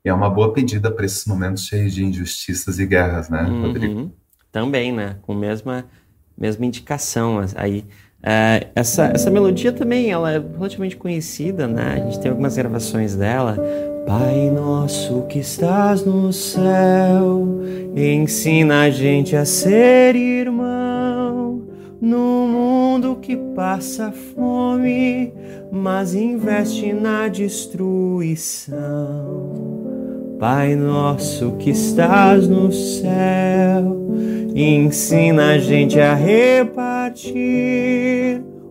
E 0.04 0.08
é 0.08 0.14
uma 0.14 0.30
boa 0.30 0.52
pedida 0.52 0.90
para 0.90 1.06
esses 1.06 1.24
momentos 1.26 1.66
cheios 1.66 1.94
de 1.94 2.04
injustiças 2.04 2.78
e 2.78 2.86
guerras, 2.86 3.28
né, 3.28 3.42
uhum. 3.42 3.62
Rodrigo? 3.62 4.12
Também, 4.50 4.92
né? 4.92 5.16
Com 5.22 5.32
a 5.32 5.36
mesma, 5.36 5.84
mesma 6.36 6.64
indicação 6.64 7.40
aí. 7.56 7.84
Uh, 8.18 8.66
essa, 8.74 9.12
essa 9.14 9.30
melodia 9.30 9.72
também 9.72 10.10
ela 10.10 10.32
é 10.32 10.38
relativamente 10.38 10.96
conhecida, 10.96 11.68
né? 11.68 11.94
A 11.94 12.04
gente 12.04 12.20
tem 12.20 12.30
algumas 12.30 12.56
gravações 12.56 13.14
dela. 13.14 13.56
Pai 14.06 14.50
nosso 14.50 15.26
que 15.28 15.38
estás 15.38 16.04
no 16.04 16.32
céu, 16.32 17.60
ensina 17.94 18.82
a 18.82 18.90
gente 18.90 19.36
a 19.36 19.44
ser 19.44 20.16
irmão 20.16 21.62
no 22.00 22.46
mundo 22.98 23.16
que 23.22 23.36
passa 23.54 24.10
fome, 24.10 25.32
mas 25.70 26.14
investe 26.14 26.92
na 26.92 27.28
destruição. 27.28 28.76
Pai 30.40 30.74
nosso 30.74 31.52
que 31.52 31.70
estás 31.70 32.48
no 32.48 32.72
céu, 32.72 34.10
ensina 34.52 35.52
a 35.52 35.58
gente 35.58 36.00
a 36.00 36.12
repartir. 36.12 37.38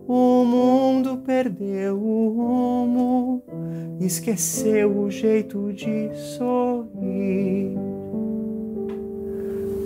O 0.06 0.44
mundo 0.44 1.22
perdeu 1.24 1.96
o 1.96 2.28
rumo, 2.36 3.42
esqueceu 3.98 5.04
o 5.04 5.10
jeito 5.10 5.72
de 5.72 6.10
sorrir. 6.36 7.78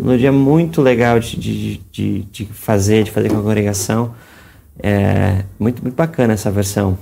Um 0.05 0.17
dia 0.17 0.33
muito 0.33 0.83
legal 0.83 1.21
de, 1.21 1.37
de, 1.37 1.77
de, 1.93 2.23
de 2.23 2.45
fazer, 2.47 3.05
de 3.05 3.13
fazer 3.13 3.29
com 3.29 3.39
a 3.39 3.43
congregação. 3.43 4.13
É 4.83 5.45
muito, 5.59 5.81
muito 5.81 5.95
bacana 5.95 6.33
essa 6.33 6.51
versão. 6.51 6.99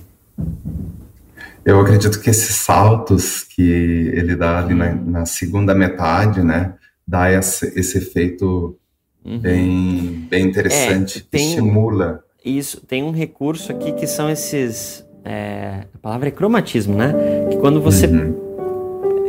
Eu 1.64 1.80
acredito 1.80 2.20
que 2.20 2.30
esses 2.30 2.56
saltos 2.56 3.42
que 3.42 3.62
ele 3.62 4.36
dá 4.36 4.58
ali 4.58 4.74
na, 4.74 4.94
na 4.94 5.26
segunda 5.26 5.74
metade, 5.74 6.42
né, 6.42 6.74
dá 7.06 7.30
esse, 7.32 7.66
esse 7.78 7.98
efeito 7.98 8.76
uhum. 9.24 9.38
bem, 9.38 10.26
bem 10.28 10.46
interessante, 10.46 11.18
é, 11.18 11.22
tem, 11.30 11.48
estimula. 11.48 12.24
Isso, 12.44 12.80
tem 12.86 13.02
um 13.02 13.12
recurso 13.12 13.72
aqui 13.72 13.92
que 13.92 14.06
são 14.06 14.30
esses, 14.30 15.04
é, 15.24 15.84
a 15.94 15.98
palavra 15.98 16.28
é 16.28 16.30
cromatismo, 16.30 16.96
né, 16.96 17.14
que 17.50 17.56
quando 17.58 17.80
você 17.80 18.06
uhum. 18.06 18.49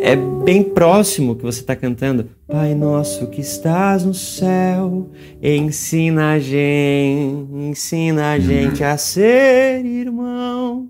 É 0.01 0.15
bem 0.15 0.63
próximo 0.63 1.35
que 1.35 1.43
você 1.43 1.59
está 1.61 1.75
cantando, 1.75 2.29
Pai 2.47 2.73
nosso 2.73 3.27
que 3.27 3.39
estás 3.39 4.03
no 4.03 4.15
céu, 4.15 5.11
ensina 5.41 6.33
a 6.33 6.39
gente, 6.39 7.53
ensina 7.53 8.31
a 8.31 8.39
gente 8.39 8.83
a 8.83 8.97
ser 8.97 9.85
irmão. 9.85 10.89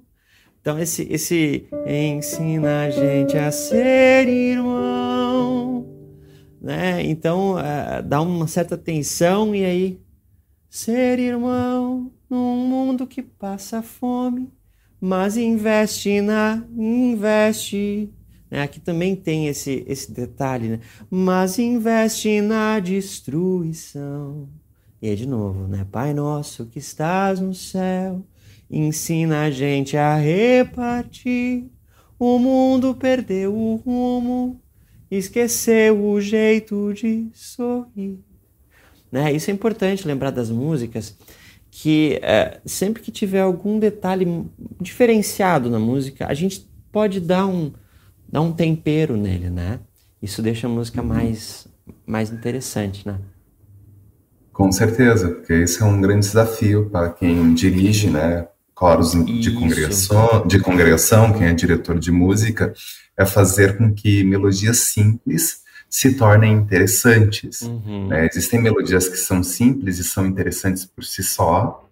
Então, 0.61 0.79
esse, 0.79 1.05
esse 1.11 1.67
ensina 1.85 2.85
a 2.85 2.89
gente 2.89 3.37
a 3.37 3.51
ser 3.51 4.29
irmão, 4.29 5.85
né? 6.61 7.03
Então, 7.03 7.55
uh, 7.55 8.01
dá 8.05 8.21
uma 8.21 8.47
certa 8.47 8.77
tensão 8.77 9.53
e 9.53 9.65
aí, 9.65 9.99
ser 10.69 11.19
irmão 11.19 12.11
num 12.29 12.65
mundo 12.65 13.05
que 13.05 13.21
passa 13.21 13.81
fome, 13.81 14.53
mas 15.01 15.35
investe 15.35 16.21
na, 16.21 16.63
investe. 16.77 18.09
Né? 18.51 18.61
Aqui 18.61 18.79
também 18.79 19.15
tem 19.15 19.47
esse, 19.47 19.83
esse 19.87 20.11
detalhe, 20.11 20.67
né? 20.67 20.79
Mas 21.09 21.57
investe 21.57 22.41
na 22.41 22.79
destruição. 22.79 24.49
E 25.01 25.09
aí, 25.09 25.15
de 25.15 25.25
novo, 25.25 25.67
né? 25.67 25.87
Pai 25.89 26.13
nosso 26.13 26.65
que 26.65 26.77
estás 26.77 27.39
no 27.39 27.55
céu 27.55 28.23
ensina 28.71 29.43
a 29.43 29.51
gente 29.51 29.97
a 29.97 30.15
repartir. 30.15 31.65
O 32.17 32.39
mundo 32.39 32.95
perdeu 32.95 33.53
o 33.53 33.75
rumo, 33.75 34.61
esqueceu 35.09 36.05
o 36.05 36.21
jeito 36.21 36.93
de 36.93 37.27
sorrir. 37.33 38.19
Né? 39.11 39.33
Isso 39.33 39.51
é 39.51 39.53
importante 39.53 40.07
lembrar 40.07 40.29
das 40.29 40.49
músicas, 40.49 41.17
que 41.69 42.19
é, 42.21 42.61
sempre 42.65 43.01
que 43.01 43.11
tiver 43.11 43.41
algum 43.41 43.77
detalhe 43.79 44.45
diferenciado 44.79 45.69
na 45.69 45.79
música, 45.79 46.27
a 46.27 46.33
gente 46.33 46.69
pode 46.91 47.19
dar 47.19 47.45
um, 47.47 47.73
dar 48.31 48.41
um 48.41 48.53
tempero 48.53 49.17
nele, 49.17 49.49
né? 49.49 49.79
Isso 50.21 50.41
deixa 50.41 50.67
a 50.67 50.69
música 50.69 51.01
mais, 51.01 51.67
mais 52.05 52.31
interessante, 52.31 53.05
né? 53.07 53.19
Com 54.53 54.71
certeza, 54.71 55.29
porque 55.29 55.53
esse 55.53 55.81
é 55.81 55.85
um 55.85 55.99
grande 55.99 56.27
desafio 56.27 56.89
para 56.89 57.09
quem 57.09 57.53
dirige, 57.53 58.09
né? 58.09 58.47
coros 58.81 59.11
de 59.11 59.53
congregação, 59.53 60.47
de 60.47 60.59
congregação, 60.59 61.33
quem 61.33 61.45
é 61.45 61.53
diretor 61.53 61.99
de 61.99 62.11
música, 62.11 62.73
é 63.15 63.23
fazer 63.23 63.77
com 63.77 63.93
que 63.93 64.23
melodias 64.23 64.79
simples 64.79 65.61
se 65.87 66.15
tornem 66.15 66.53
interessantes. 66.53 67.61
Uhum. 67.61 68.07
Né? 68.07 68.25
Existem 68.25 68.59
melodias 68.59 69.07
que 69.07 69.17
são 69.17 69.43
simples 69.43 69.99
e 69.99 70.03
são 70.03 70.25
interessantes 70.25 70.83
por 70.83 71.03
si 71.03 71.21
só, 71.21 71.87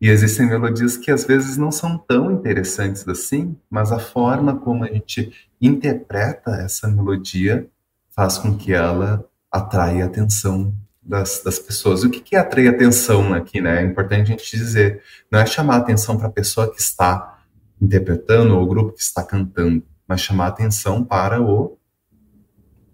e 0.00 0.08
existem 0.08 0.46
melodias 0.46 0.96
que 0.96 1.10
às 1.10 1.24
vezes 1.24 1.56
não 1.56 1.72
são 1.72 1.96
tão 1.96 2.30
interessantes 2.30 3.06
assim, 3.08 3.56
mas 3.70 3.92
a 3.92 3.98
forma 3.98 4.56
como 4.56 4.84
a 4.84 4.88
gente 4.88 5.32
interpreta 5.60 6.50
essa 6.56 6.86
melodia 6.86 7.66
faz 8.14 8.38
com 8.38 8.56
que 8.56 8.72
ela 8.72 9.24
atraia 9.50 10.04
atenção 10.04 10.74
das, 11.02 11.42
das 11.42 11.58
pessoas. 11.58 12.02
O 12.02 12.10
que, 12.10 12.20
que 12.20 12.36
é 12.36 12.38
atrair 12.38 12.68
atenção 12.68 13.32
aqui, 13.32 13.60
né? 13.60 13.82
É 13.82 13.86
importante 13.86 14.32
a 14.32 14.36
gente 14.36 14.56
dizer. 14.56 15.02
Não 15.30 15.38
é 15.38 15.46
chamar 15.46 15.76
atenção 15.76 16.16
para 16.16 16.26
a 16.26 16.32
pessoa 16.32 16.70
que 16.70 16.80
está 16.80 17.38
interpretando 17.80 18.56
ou 18.56 18.62
o 18.62 18.66
grupo 18.66 18.92
que 18.92 19.02
está 19.02 19.22
cantando, 19.22 19.82
mas 20.06 20.20
chamar 20.20 20.48
atenção 20.48 21.04
para 21.04 21.40
o 21.40 21.78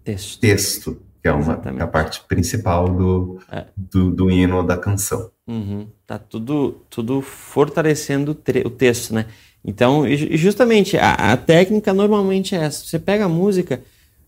texto, 0.03 0.39
texto 0.39 1.01
que 1.21 1.27
é 1.29 1.31
uma 1.31 1.57
que 1.57 1.69
é 1.69 1.81
a 1.81 1.87
parte 1.87 2.21
principal 2.27 2.89
do, 2.89 3.39
é. 3.49 3.65
do, 3.77 4.11
do, 4.11 4.29
hino 4.29 4.61
da 4.61 4.77
canção. 4.77 5.31
Uhum. 5.47 5.87
Tá 6.07 6.17
tudo, 6.17 6.81
tudo 6.89 7.21
fortalecendo 7.21 8.31
o, 8.31 8.69
texto, 8.69 9.13
né? 9.13 9.25
Então, 9.63 10.03
justamente, 10.31 10.97
a, 10.97 11.13
a 11.13 11.37
técnica 11.37 11.93
normalmente 11.93 12.55
é 12.55 12.59
essa. 12.59 12.85
Você 12.85 12.99
pega 12.99 13.25
a 13.25 13.29
música, 13.29 13.81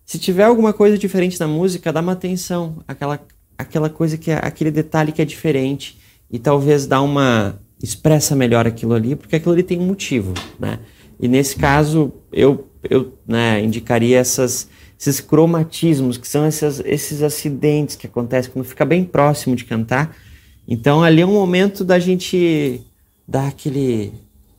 se 0.05 0.19
tiver 0.19 0.43
alguma 0.43 0.73
coisa 0.73 0.97
diferente 0.97 1.39
na 1.39 1.47
música, 1.47 1.91
dá 1.91 2.01
uma 2.01 2.13
atenção. 2.13 2.83
Aquela, 2.87 3.19
aquela 3.57 3.89
coisa 3.89 4.17
que 4.17 4.31
é 4.31 4.35
aquele 4.35 4.71
detalhe 4.71 5.11
que 5.11 5.21
é 5.21 5.25
diferente 5.25 5.97
e 6.29 6.39
talvez 6.39 6.85
dá 6.85 7.01
uma 7.01 7.59
expressa 7.81 8.35
melhor 8.35 8.65
aquilo 8.65 8.93
ali, 8.93 9.15
porque 9.15 9.35
aquilo 9.35 9.53
ali 9.53 9.63
tem 9.63 9.79
um 9.79 9.85
motivo, 9.85 10.33
né? 10.59 10.79
E 11.19 11.27
nesse 11.27 11.55
caso 11.55 12.13
eu 12.31 12.67
eu 12.89 13.17
né, 13.27 13.61
indicaria 13.61 14.19
essas 14.19 14.69
esses 14.97 15.19
cromatismos, 15.19 16.17
que 16.17 16.27
são 16.27 16.47
esses, 16.47 16.81
esses 16.85 17.21
acidentes 17.21 17.95
que 17.95 18.07
acontecem 18.07 18.51
quando 18.51 18.65
fica 18.65 18.85
bem 18.85 19.03
próximo 19.03 19.55
de 19.55 19.65
cantar. 19.65 20.15
Então 20.67 21.03
ali 21.03 21.21
é 21.21 21.25
um 21.25 21.33
momento 21.33 21.83
da 21.83 21.99
gente 21.99 22.81
dar 23.27 23.47
aquele 23.47 24.13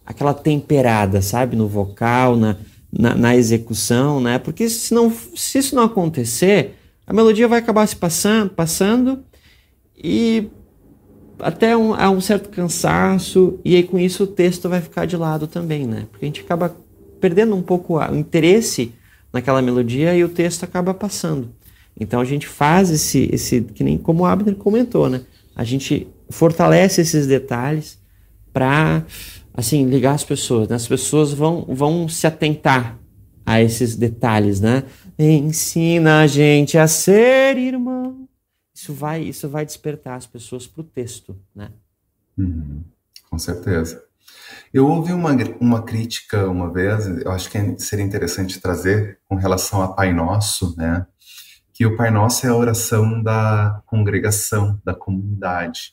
aquela 0.04 0.32
temperada, 0.32 1.20
sabe, 1.20 1.56
no 1.56 1.66
vocal, 1.66 2.36
na, 2.36 2.56
na, 2.92 3.14
na 3.16 3.36
execução, 3.36 4.20
né? 4.20 4.38
Porque 4.38 4.68
se, 4.68 4.94
não, 4.94 5.12
se 5.34 5.58
isso 5.58 5.74
não 5.74 5.82
acontecer, 5.82 6.76
a 7.04 7.12
melodia 7.12 7.48
vai 7.48 7.58
acabar 7.58 7.86
se 7.88 7.96
passando, 7.96 8.50
passando 8.50 9.24
e 9.96 10.48
até 11.40 11.76
um, 11.76 11.92
há 11.92 12.08
um 12.08 12.20
certo 12.20 12.48
cansaço, 12.48 13.58
e 13.64 13.74
aí 13.74 13.82
com 13.82 13.98
isso 13.98 14.24
o 14.24 14.26
texto 14.26 14.68
vai 14.68 14.80
ficar 14.80 15.06
de 15.06 15.16
lado 15.16 15.46
também, 15.46 15.86
né? 15.86 16.06
Porque 16.10 16.24
a 16.24 16.28
gente 16.28 16.40
acaba 16.40 16.74
perdendo 17.20 17.54
um 17.54 17.62
pouco 17.62 17.98
o 17.98 18.16
interesse 18.16 18.92
naquela 19.32 19.60
melodia 19.60 20.14
e 20.14 20.24
o 20.24 20.28
texto 20.28 20.64
acaba 20.64 20.94
passando. 20.94 21.50
Então 21.98 22.20
a 22.20 22.24
gente 22.24 22.46
faz 22.46 22.90
esse, 22.90 23.28
esse 23.32 23.60
que 23.60 23.82
nem 23.82 23.98
como 23.98 24.22
o 24.22 24.26
Abner 24.26 24.54
comentou, 24.54 25.08
né? 25.08 25.22
A 25.56 25.64
gente 25.64 26.06
fortalece 26.30 27.00
esses 27.00 27.26
detalhes 27.26 27.98
para 28.52 29.04
assim 29.54 29.86
ligar 29.86 30.14
as 30.14 30.22
pessoas. 30.22 30.68
Né? 30.68 30.76
As 30.76 30.86
pessoas 30.86 31.32
vão, 31.32 31.64
vão 31.68 32.08
se 32.08 32.26
atentar 32.26 32.98
a 33.44 33.62
esses 33.62 33.96
detalhes, 33.96 34.60
né? 34.60 34.84
Ensina 35.18 36.20
a 36.20 36.26
gente 36.26 36.76
a 36.76 36.86
ser 36.86 37.56
irmão. 37.56 38.28
Isso 38.74 38.92
vai, 38.92 39.22
isso 39.22 39.48
vai 39.48 39.64
despertar 39.64 40.16
as 40.16 40.26
pessoas 40.26 40.66
para 40.66 40.82
o 40.82 40.84
texto, 40.84 41.34
né? 41.54 41.70
Uhum, 42.36 42.82
com 43.30 43.38
certeza. 43.38 44.04
Eu 44.74 44.86
ouvi 44.88 45.12
uma, 45.12 45.30
uma 45.60 45.82
crítica 45.82 46.46
uma 46.48 46.70
vez, 46.70 47.06
eu 47.06 47.30
acho 47.30 47.48
que 47.48 47.78
seria 47.78 48.04
interessante 48.04 48.60
trazer 48.60 49.18
com 49.24 49.36
relação 49.36 49.80
a 49.80 49.88
Pai 49.88 50.12
Nosso, 50.12 50.74
né? 50.76 51.06
Que 51.76 51.84
o 51.84 51.94
Pai 51.94 52.10
Nosso 52.10 52.46
é 52.46 52.48
a 52.48 52.56
oração 52.56 53.22
da 53.22 53.82
congregação, 53.84 54.80
da 54.82 54.94
comunidade. 54.94 55.92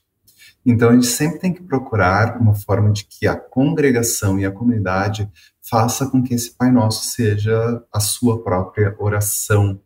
Então 0.66 0.90
a 0.90 0.94
gente 0.94 1.08
sempre 1.08 1.40
tem 1.40 1.54
que 1.54 1.62
procurar 1.62 2.40
uma 2.40 2.56
forma 2.56 2.90
de 2.90 3.04
que 3.04 3.28
a 3.28 3.36
congregação 3.36 4.40
e 4.40 4.46
a 4.46 4.52
comunidade 4.52 5.30
faça 5.70 6.08
com 6.08 6.24
que 6.24 6.34
esse 6.34 6.52
Pai 6.56 6.72
Nosso 6.72 7.08
seja 7.08 7.84
a 7.92 8.00
sua 8.00 8.42
própria 8.42 8.96
oração. 8.98 9.78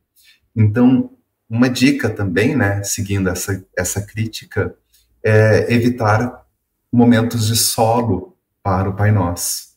Então, 0.55 1.09
uma 1.49 1.67
dica 1.67 2.11
também, 2.11 2.55
né, 2.55 2.83
seguindo 2.83 3.27
essa, 3.27 3.65
essa 3.75 3.99
crítica, 3.99 4.75
é 5.23 5.73
evitar 5.73 6.45
momentos 6.93 7.47
de 7.47 7.55
solo 7.55 8.37
para 8.61 8.87
o 8.87 8.95
Pai 8.95 9.11
Nosso. 9.11 9.69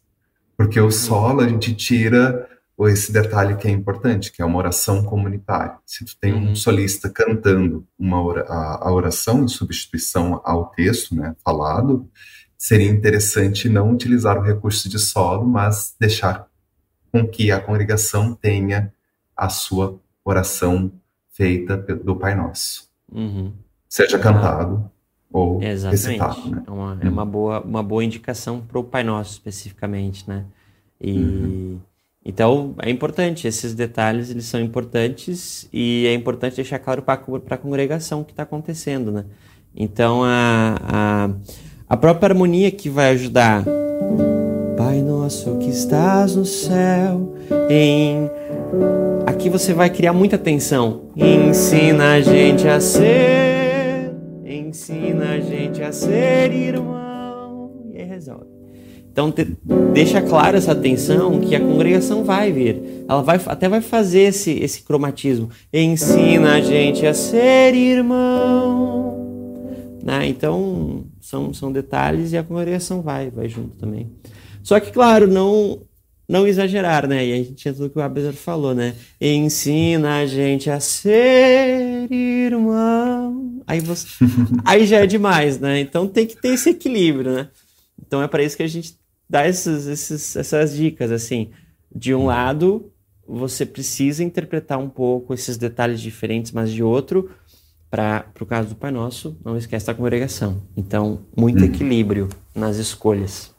Porque 0.55 0.79
o 0.79 0.85
uhum. 0.85 0.91
solo 0.91 1.41
a 1.41 1.49
gente 1.49 1.75
tira 1.75 2.47
esse 2.89 3.13
detalhe 3.13 3.57
que 3.57 3.69
é 3.69 3.71
importante, 3.71 4.33
que 4.33 4.41
é 4.41 4.45
uma 4.45 4.59
oração 4.59 5.05
comunitária. 5.05 5.77
Se 5.85 6.05
tu 6.05 6.17
tem 6.19 6.33
um 6.33 6.49
uhum. 6.49 6.55
solista 6.55 7.11
cantando 7.11 7.87
uma 7.99 8.19
a 8.49 8.91
oração 8.91 9.45
de 9.45 9.53
substituição 9.53 10.41
ao 10.45 10.71
texto, 10.71 11.15
né, 11.15 11.37
falado, 11.45 12.09
seria 12.57 12.91
interessante 12.91 13.69
não 13.69 13.93
utilizar 13.93 14.39
o 14.39 14.43
recurso 14.43 14.89
de 14.89 14.99
solo, 14.99 15.47
mas 15.47 15.95
deixar 16.01 16.47
com 17.13 17.27
que 17.27 17.51
a 17.51 17.61
congregação 17.61 18.35
tenha 18.35 18.93
a 19.37 19.49
sua 19.49 19.99
oração 20.25 20.91
feita 21.31 21.77
do 21.77 22.17
Pai 22.17 22.35
Nosso. 22.35 22.89
Uhum. 23.13 23.53
Seja 23.89 24.19
cantado 24.19 24.85
ah, 24.87 24.91
ou 25.31 25.63
exatamente. 25.63 26.07
recitado. 26.07 26.51
Né? 26.51 26.63
É, 26.67 26.71
uma, 26.71 26.99
é 27.03 27.09
uma, 27.09 27.27
boa, 27.27 27.61
uma 27.61 27.83
boa 27.83 28.05
indicação 28.05 28.61
para 28.61 28.79
o 28.79 28.85
Pai 28.85 29.03
Nosso, 29.03 29.33
especificamente, 29.33 30.29
né? 30.29 30.47
E... 31.01 31.19
Uhum. 31.19 31.81
Então, 32.31 32.77
é 32.81 32.89
importante, 32.89 33.49
esses 33.49 33.75
detalhes, 33.75 34.31
eles 34.31 34.45
são 34.45 34.61
importantes 34.61 35.69
e 35.73 36.07
é 36.07 36.15
importante 36.15 36.55
deixar 36.55 36.79
claro 36.79 37.03
para 37.03 37.15
a 37.15 37.59
congregação 37.59 38.21
o 38.21 38.25
que 38.25 38.31
está 38.31 38.45
acontecendo, 38.45 39.11
né? 39.11 39.25
Então, 39.75 40.23
a, 40.23 40.77
a, 40.81 41.31
a 41.89 41.97
própria 41.97 42.29
harmonia 42.29 42.71
que 42.71 42.89
vai 42.89 43.11
ajudar 43.11 43.65
Pai 44.77 45.03
nosso 45.03 45.59
que 45.59 45.71
estás 45.71 46.37
no 46.37 46.45
céu, 46.45 47.35
em 47.69 48.31
aqui 49.27 49.51
você 49.51 49.75
vai 49.75 49.91
criar 49.91 50.13
muita 50.13 50.39
tensão. 50.39 51.11
Ensina 51.17 52.13
a 52.15 52.21
gente 52.21 52.69
a 52.69 52.81
ser, 52.81 54.15
ensina 54.45 55.33
a 55.33 55.41
gente 55.41 55.83
a 55.83 55.91
ser 55.91 56.53
irmão. 56.53 57.73
E 57.93 58.03
resolve. 58.05 58.50
Então 59.13 59.31
te, 59.33 59.57
deixa 59.93 60.23
claro 60.23 60.57
essa 60.57 60.75
tensão 60.75 61.41
que 61.41 61.55
a 61.55 61.61
congregação 61.61 62.25
vai 62.25 62.53
vir. 62.53 63.05
Ela 63.09 63.23
vai 63.23 63.41
até 63.47 63.69
vai 63.69 63.81
fazer 63.81 64.21
esse, 64.21 64.53
esse 64.53 64.83
cromatismo. 64.83 65.51
Ensina 65.73 66.55
a 66.55 66.61
gente 66.61 67.05
a 67.07 67.13
ser 67.13 67.75
irmão. 67.75 69.11
Né? 70.03 70.29
Então 70.29 71.05
são, 71.21 71.53
são 71.53 71.73
detalhes 71.73 72.33
e 72.33 72.39
a 72.39 72.45
congregação 72.45 73.03
vai, 73.03 73.31
vai 73.31 73.49
junto 73.49 73.77
também. 73.77 74.11
Só 74.63 74.79
que, 74.79 74.91
claro, 74.91 75.27
não 75.27 75.83
não 76.29 76.47
exagerar, 76.47 77.09
né? 77.09 77.27
E 77.27 77.33
a 77.33 77.37
gente 77.39 77.73
tudo 77.73 77.91
que 77.91 77.99
o 77.99 78.01
Abner 78.01 78.33
falou, 78.33 78.73
né? 78.73 78.95
Ensina 79.21 80.19
a 80.19 80.27
gente 80.27 80.71
a 80.71 80.79
ser 80.79 82.07
irmão. 82.09 83.61
Aí 83.67 83.81
você, 83.81 84.07
aí 84.65 84.87
já 84.87 84.99
é 84.99 85.07
demais, 85.09 85.59
né? 85.59 85.81
Então 85.81 86.07
tem 86.07 86.29
que 86.29 86.37
ter 86.37 86.51
esse 86.51 86.71
equilíbrio, 86.71 87.33
né? 87.33 87.49
Então 88.01 88.23
é 88.23 88.29
para 88.29 88.45
isso 88.45 88.57
que 88.57 88.63
a 88.63 88.69
gente 88.69 89.00
dá 89.31 89.47
esses, 89.47 89.87
esses, 89.87 90.35
essas 90.35 90.75
dicas, 90.75 91.13
assim. 91.13 91.51
De 91.95 92.13
um 92.13 92.27
lado, 92.27 92.93
você 93.27 93.65
precisa 93.65 94.25
interpretar 94.25 94.79
um 94.79 94.89
pouco 94.89 95.33
esses 95.33 95.57
detalhes 95.57 96.01
diferentes, 96.01 96.51
mas 96.51 96.73
de 96.73 96.83
outro, 96.83 97.31
para 97.89 98.27
o 98.41 98.47
caso 98.47 98.71
do 98.71 98.75
Pai 98.75 98.91
Nosso, 98.91 99.39
não 99.45 99.57
esquece 99.57 99.87
da 99.87 99.95
congregação. 99.95 100.61
Então, 100.77 101.21
muito 101.37 101.63
hum. 101.63 101.67
equilíbrio 101.67 102.29
nas 102.53 102.77
escolhas. 102.77 103.55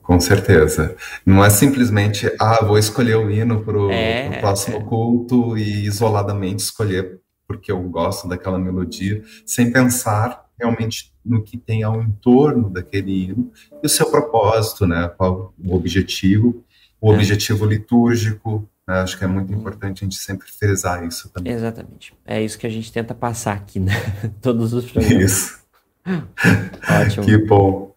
Com 0.00 0.18
certeza. 0.20 0.96
Não 1.26 1.44
é 1.44 1.50
simplesmente, 1.50 2.32
ah, 2.40 2.64
vou 2.64 2.78
escolher 2.78 3.16
o 3.16 3.30
hino 3.30 3.62
para 3.62 3.76
o 3.76 3.90
é, 3.90 4.38
próximo 4.40 4.76
é. 4.78 4.80
culto 4.80 5.58
e 5.58 5.84
isoladamente 5.84 6.62
escolher 6.62 7.20
porque 7.48 7.72
eu 7.72 7.82
gosto 7.84 8.28
daquela 8.28 8.58
melodia, 8.58 9.22
sem 9.46 9.72
pensar 9.72 10.47
realmente 10.58 11.12
no 11.24 11.42
que 11.42 11.56
tem 11.56 11.82
ao 11.82 12.00
entorno 12.02 12.70
daquele 12.70 13.24
hino 13.24 13.52
e 13.82 13.86
o 13.86 13.88
seu 13.88 14.10
propósito, 14.10 14.86
né? 14.86 15.08
Qual 15.16 15.54
o 15.58 15.74
objetivo, 15.74 16.64
o 17.00 17.12
é. 17.12 17.14
objetivo 17.14 17.64
litúrgico. 17.64 18.68
Né? 18.86 19.00
Acho 19.00 19.18
que 19.18 19.24
é 19.24 19.26
muito 19.26 19.52
importante 19.52 20.02
a 20.02 20.04
gente 20.04 20.16
sempre 20.16 20.50
frisar 20.50 21.04
isso 21.04 21.28
também. 21.28 21.52
Exatamente. 21.52 22.14
É 22.26 22.42
isso 22.42 22.58
que 22.58 22.66
a 22.66 22.70
gente 22.70 22.92
tenta 22.92 23.14
passar 23.14 23.54
aqui, 23.54 23.78
né? 23.78 23.92
Todos 24.40 24.72
os 24.72 24.90
programas. 24.90 25.22
Isso. 25.22 25.58
Ótimo. 27.02 27.24
Que 27.24 27.38
bom. 27.38 27.94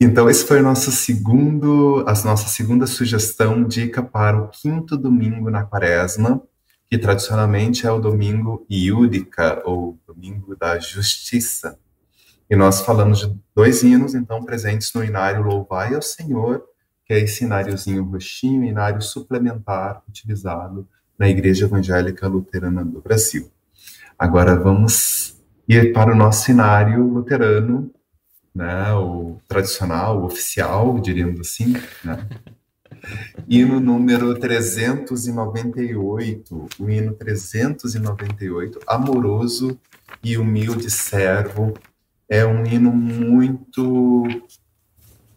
Então, 0.00 0.28
esse 0.28 0.44
foi 0.44 0.60
o 0.60 0.62
nosso 0.62 0.90
segundo, 0.90 2.04
a 2.08 2.12
nossa 2.24 2.48
segunda 2.48 2.86
sugestão, 2.86 3.62
dica 3.64 4.02
para 4.02 4.36
o 4.36 4.48
quinto 4.48 4.96
domingo 4.96 5.48
na 5.48 5.64
quaresma, 5.64 6.42
que 6.90 6.98
tradicionalmente 6.98 7.86
é 7.86 7.90
o 7.90 8.00
domingo 8.00 8.66
Iúdica, 8.68 9.62
ou 9.64 9.98
domingo 10.06 10.56
da 10.56 10.78
justiça. 10.80 11.78
E 12.48 12.56
nós 12.56 12.82
falamos 12.82 13.20
de 13.20 13.34
dois 13.54 13.82
hinos, 13.82 14.14
então, 14.14 14.44
presentes 14.44 14.92
no 14.94 15.02
inário 15.02 15.42
Louvai 15.42 15.94
ao 15.94 16.02
Senhor, 16.02 16.62
que 17.06 17.14
é 17.14 17.20
esse 17.20 17.44
ináriozinho 17.44 18.04
roxinho, 18.04 18.64
inário 18.64 19.00
suplementar 19.02 20.02
utilizado 20.08 20.88
na 21.18 21.28
Igreja 21.28 21.66
Evangélica 21.66 22.26
Luterana 22.26 22.82
do 22.84 23.00
Brasil. 23.00 23.50
Agora 24.18 24.56
vamos 24.56 25.40
ir 25.68 25.92
para 25.92 26.12
o 26.12 26.16
nosso 26.16 26.50
inário 26.50 27.02
luterano, 27.02 27.90
né, 28.54 28.92
o 28.92 29.38
tradicional, 29.48 30.20
o 30.20 30.26
oficial, 30.26 31.00
diríamos 31.00 31.40
assim, 31.40 31.72
né? 32.04 32.28
Hino 33.48 33.80
número 33.80 34.38
398, 34.38 36.68
o 36.78 36.88
hino 36.88 37.12
398, 37.12 38.78
amoroso 38.86 39.76
e 40.22 40.38
humilde 40.38 40.88
servo, 40.90 41.74
é 42.34 42.44
um 42.44 42.66
hino 42.66 42.90
muito 42.90 44.26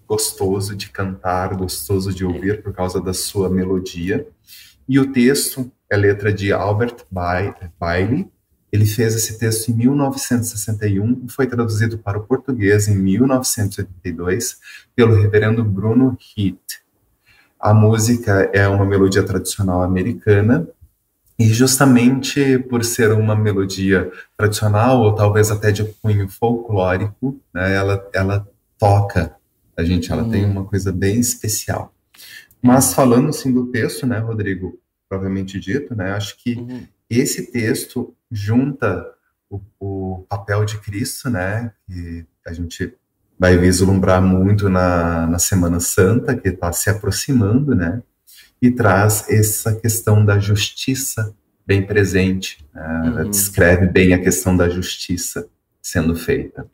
gostoso 0.07 0.75
de 0.75 0.89
cantar, 0.89 1.55
gostoso 1.55 2.11
de 2.11 2.25
ouvir 2.25 2.63
por 2.63 2.73
causa 2.73 2.99
da 2.99 3.13
sua 3.13 3.51
melodia. 3.51 4.27
E 4.89 4.99
o 4.99 5.11
texto 5.11 5.71
é 5.87 5.95
letra 5.95 6.33
de 6.33 6.51
Albert 6.51 7.05
Bailey, 7.11 8.27
ele 8.71 8.85
fez 8.87 9.15
esse 9.15 9.37
texto 9.37 9.69
em 9.69 9.75
1961 9.75 11.25
e 11.25 11.31
foi 11.31 11.45
traduzido 11.45 11.99
para 11.99 12.17
o 12.17 12.23
português 12.23 12.87
em 12.87 12.95
1982 12.97 14.57
pelo 14.95 15.13
reverendo 15.21 15.63
Bruno 15.63 16.17
Heath. 16.35 16.81
A 17.59 17.75
música 17.75 18.49
é 18.51 18.67
uma 18.67 18.85
melodia 18.85 19.23
tradicional 19.23 19.83
americana 19.83 20.67
e 21.39 21.47
justamente 21.49 22.57
por 22.57 22.83
ser 22.83 23.11
uma 23.11 23.35
melodia 23.35 24.11
tradicional 24.35 25.01
ou 25.01 25.13
talvez 25.13 25.51
até 25.51 25.71
de 25.71 25.83
cunho 26.01 26.27
folclórico, 26.27 27.39
né, 27.53 27.75
ela, 27.75 28.09
ela 28.13 28.47
toca 28.77 29.37
a 29.77 29.83
gente, 29.83 30.11
ela 30.11 30.23
uhum. 30.23 30.31
tem 30.31 30.43
uma 30.43 30.65
coisa 30.65 30.91
bem 30.91 31.19
especial. 31.19 31.93
Mas 32.59 32.95
falando 32.95 33.29
assim 33.29 33.53
do 33.53 33.67
texto, 33.67 34.07
né, 34.07 34.17
Rodrigo, 34.17 34.79
provavelmente 35.07 35.59
dito, 35.59 35.95
né, 35.95 36.13
acho 36.13 36.35
que 36.37 36.55
uhum. 36.55 36.87
esse 37.07 37.51
texto 37.51 38.15
junta 38.31 39.05
o, 39.47 39.61
o, 39.79 40.25
papel 40.27 40.65
de 40.65 40.79
Cristo, 40.79 41.29
né, 41.29 41.71
que 41.85 42.25
a 42.45 42.51
gente 42.51 42.93
vai 43.39 43.55
vislumbrar 43.55 44.21
muito 44.21 44.67
na, 44.67 45.27
na 45.27 45.37
Semana 45.37 45.79
Santa, 45.79 46.35
que 46.35 46.49
está 46.49 46.71
se 46.73 46.89
aproximando, 46.89 47.75
né, 47.75 48.01
e 48.61 48.71
traz 48.71 49.29
essa 49.29 49.75
questão 49.75 50.25
da 50.25 50.39
justiça 50.39 51.33
bem 51.65 51.85
presente, 51.85 52.65
né, 52.73 53.23
uhum. 53.23 53.29
descreve 53.29 53.87
bem 53.87 54.13
a 54.13 54.19
questão 54.19 54.55
da 54.55 54.69
justiça 54.69 55.47
sendo 55.81 56.15
feita. 56.15 56.65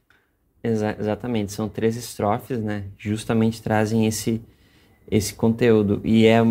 Exa 0.64 0.96
exatamente, 1.00 1.52
são 1.52 1.68
três 1.68 1.98
estrofes, 1.98 2.60
né, 2.60 2.84
justamente 2.98 3.62
trazem 3.62 4.06
esse, 4.08 4.42
esse 5.10 5.34
conteúdo, 5.34 6.00
e 6.04 6.26
é 6.26 6.42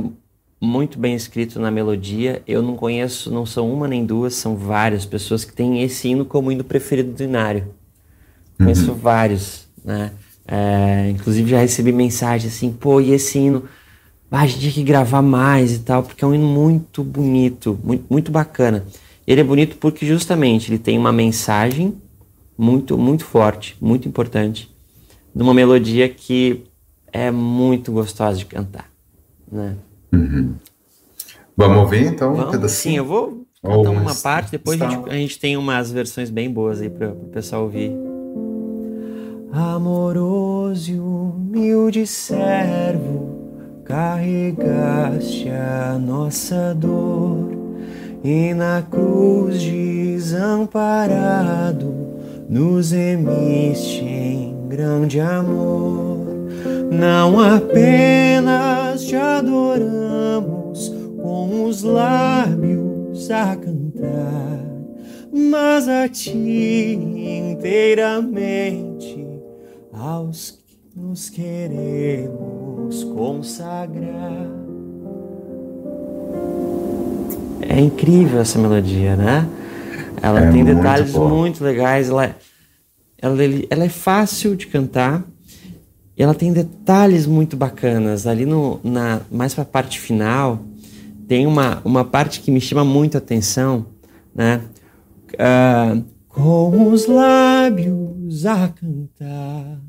muito 0.62 0.97
bem 0.97 1.17
escrito 1.17 1.59
na 1.59 1.73
melodia. 1.73 2.41
Eu 2.47 2.62
não 2.62 2.77
conheço, 2.77 3.33
não 3.33 3.45
são 3.45 3.73
uma 3.73 3.88
nem 3.88 4.07
duas, 4.07 4.35
são 4.35 4.57
várias 4.57 5.05
pessoas 5.05 5.45
que 5.45 5.53
têm 5.53 5.83
esse 5.83 6.07
hino 6.09 6.25
como 6.25 6.53
hino 6.53 6.62
preferido 6.62 7.11
do 7.11 7.23
Inário. 7.25 7.75
Uhum. 8.61 8.67
Conheço 8.67 8.95
vários, 8.95 9.67
né? 9.85 10.12
É, 10.47 11.11
inclusive 11.11 11.51
já 11.51 11.59
recebi 11.59 11.91
mensagem 11.91 12.49
assim, 12.49 12.73
pô, 12.73 13.01
e 13.01 13.12
esse 13.12 13.38
hino, 13.38 13.69
ah, 14.33 14.40
a 14.40 14.47
gente 14.47 14.61
tinha 14.61 14.73
que 14.73 14.83
gravar 14.83 15.21
mais 15.21 15.75
e 15.75 15.81
tal, 15.81 16.03
porque 16.03 16.25
é 16.25 16.27
um 16.27 16.35
hino 16.35 16.47
muito 16.47 17.05
bonito, 17.05 17.79
muito, 17.85 18.07
muito 18.09 18.33
bacana. 18.33 18.85
Ele 19.27 19.42
é 19.42 19.45
bonito 19.45 19.77
porque 19.77 20.07
justamente 20.07 20.71
ele 20.71 20.79
tem 20.79 20.99
uma 20.99 21.12
mensagem 21.12 21.95
muito, 22.57 22.97
muito 22.97 23.27
forte, 23.27 23.77
muito 23.79 24.09
importante, 24.09 24.75
de 25.35 25.42
uma 25.42 25.53
melodia 25.53 26.09
que 26.09 26.64
é 27.12 27.31
muito 27.31 27.92
gostosa 27.92 28.38
de 28.38 28.47
cantar, 28.47 28.90
né? 29.51 29.77
Uhum. 30.12 30.55
Vamos 31.55 31.79
ouvir 31.79 32.07
então 32.07 32.35
Vamos, 32.35 32.49
um 32.49 32.51
pedacinho? 32.53 32.92
Sim, 32.95 32.99
eu 32.99 33.05
vou 33.05 33.47
cantar 33.62 33.90
uma 33.90 34.14
parte, 34.14 34.53
depois 34.53 34.81
a 34.81 34.88
gente, 34.88 35.11
a 35.11 35.14
gente, 35.14 35.38
tem 35.38 35.59
umas 35.59 35.92
versões 35.92 36.31
bem 36.31 36.51
boas 36.51 36.81
aí 36.81 36.88
para 36.88 37.11
o 37.11 37.29
pessoal 37.29 37.64
ouvir. 37.64 37.92
Amoroso 39.53 40.90
e 40.90 40.99
humilde 40.99 42.07
servo, 42.07 43.32
carregaste 43.93 45.51
a 45.51 45.99
nossa 45.99 46.75
dor 46.75 47.51
e 48.25 48.55
na 48.55 48.81
cruz 48.91 49.63
desamparado 49.63 51.13
nos 52.49 52.93
remiste 52.93 54.03
em 54.03 54.67
grande 54.67 55.21
amor. 55.21 56.27
Não 56.91 57.39
apenas 57.39 59.05
te 59.05 59.15
adoramos 59.15 60.89
com 61.21 61.67
os 61.67 61.83
lábios 61.83 63.31
a 63.31 63.55
cantar, 63.57 64.65
mas 65.31 65.87
a 65.87 66.09
ti 66.09 66.99
inteiramente 67.53 69.23
aos 69.93 70.63
que 70.67 70.79
nos 70.99 71.29
queremos 71.29 72.62
consagrar. 73.14 74.51
É 77.61 77.81
incrível 77.81 78.40
essa 78.40 78.59
melodia, 78.59 79.16
né? 79.16 79.49
Ela 80.21 80.40
é 80.40 80.53
tem 80.53 80.64
detalhes 80.64 81.12
muito, 81.14 81.35
muito 81.35 81.64
legais. 81.64 82.09
Ela, 82.09 82.37
ela, 83.21 83.37
ela 83.71 83.85
é 83.85 83.88
fácil 83.88 84.55
de 84.55 84.66
cantar. 84.66 85.25
E 86.16 86.23
ela 86.23 86.35
tem 86.35 86.53
detalhes 86.53 87.27
muito 87.27 87.57
bacanas. 87.57 88.27
Ali 88.27 88.45
no, 88.45 88.79
na, 88.85 89.23
mais 89.31 89.55
para 89.55 89.62
a 89.62 89.66
parte 89.66 89.99
final, 89.99 90.62
tem 91.27 91.47
uma, 91.47 91.81
uma 91.85 92.05
parte 92.05 92.40
que 92.40 92.51
me 92.51 92.61
chama 92.61 92.85
muito 92.85 93.16
a 93.16 93.18
atenção, 93.18 93.87
né? 94.35 94.61
Uh, 95.35 96.05
com 96.29 96.90
os 96.92 97.07
lábios 97.07 98.45
a 98.47 98.68
cantar. 98.68 99.81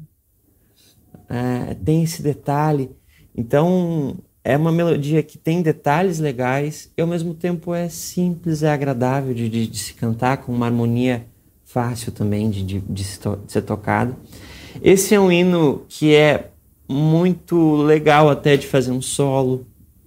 É, 1.34 1.74
tem 1.74 2.04
esse 2.04 2.22
detalhe. 2.22 2.92
Então, 3.36 4.18
é 4.44 4.56
uma 4.58 4.72
melodia 4.72 5.24
que 5.24 5.38
tem 5.38 5.62
detalhes 5.62 6.20
legais 6.20 6.92
e 6.98 7.02
ao 7.02 7.08
mesmo 7.08 7.34
tempo 7.34 7.74
é 7.74 7.90
simples, 7.90 8.62
é 8.62 8.72
agradável 8.72 9.34
de, 9.34 9.50
de, 9.50 9.68
de 9.68 9.80
se 9.80 9.94
cantar, 9.94 10.38
com 10.38 10.54
uma 10.54 10.66
harmonia 10.66 11.26
fácil 11.66 12.12
também 12.12 12.50
de, 12.50 12.62
de, 12.64 12.80
de, 12.82 13.04
ser 13.48 13.62
tocado. 13.62 14.16
Esse 14.82 15.16
é 15.16 15.20
um 15.20 15.32
hino 15.32 15.84
que 15.88 16.14
é 16.14 16.52
muito 16.88 17.78
legal 17.78 18.30
até 18.30 18.56
de 18.56 18.68
fazer 18.68 18.92
um 18.92 19.02
solo 19.02 19.66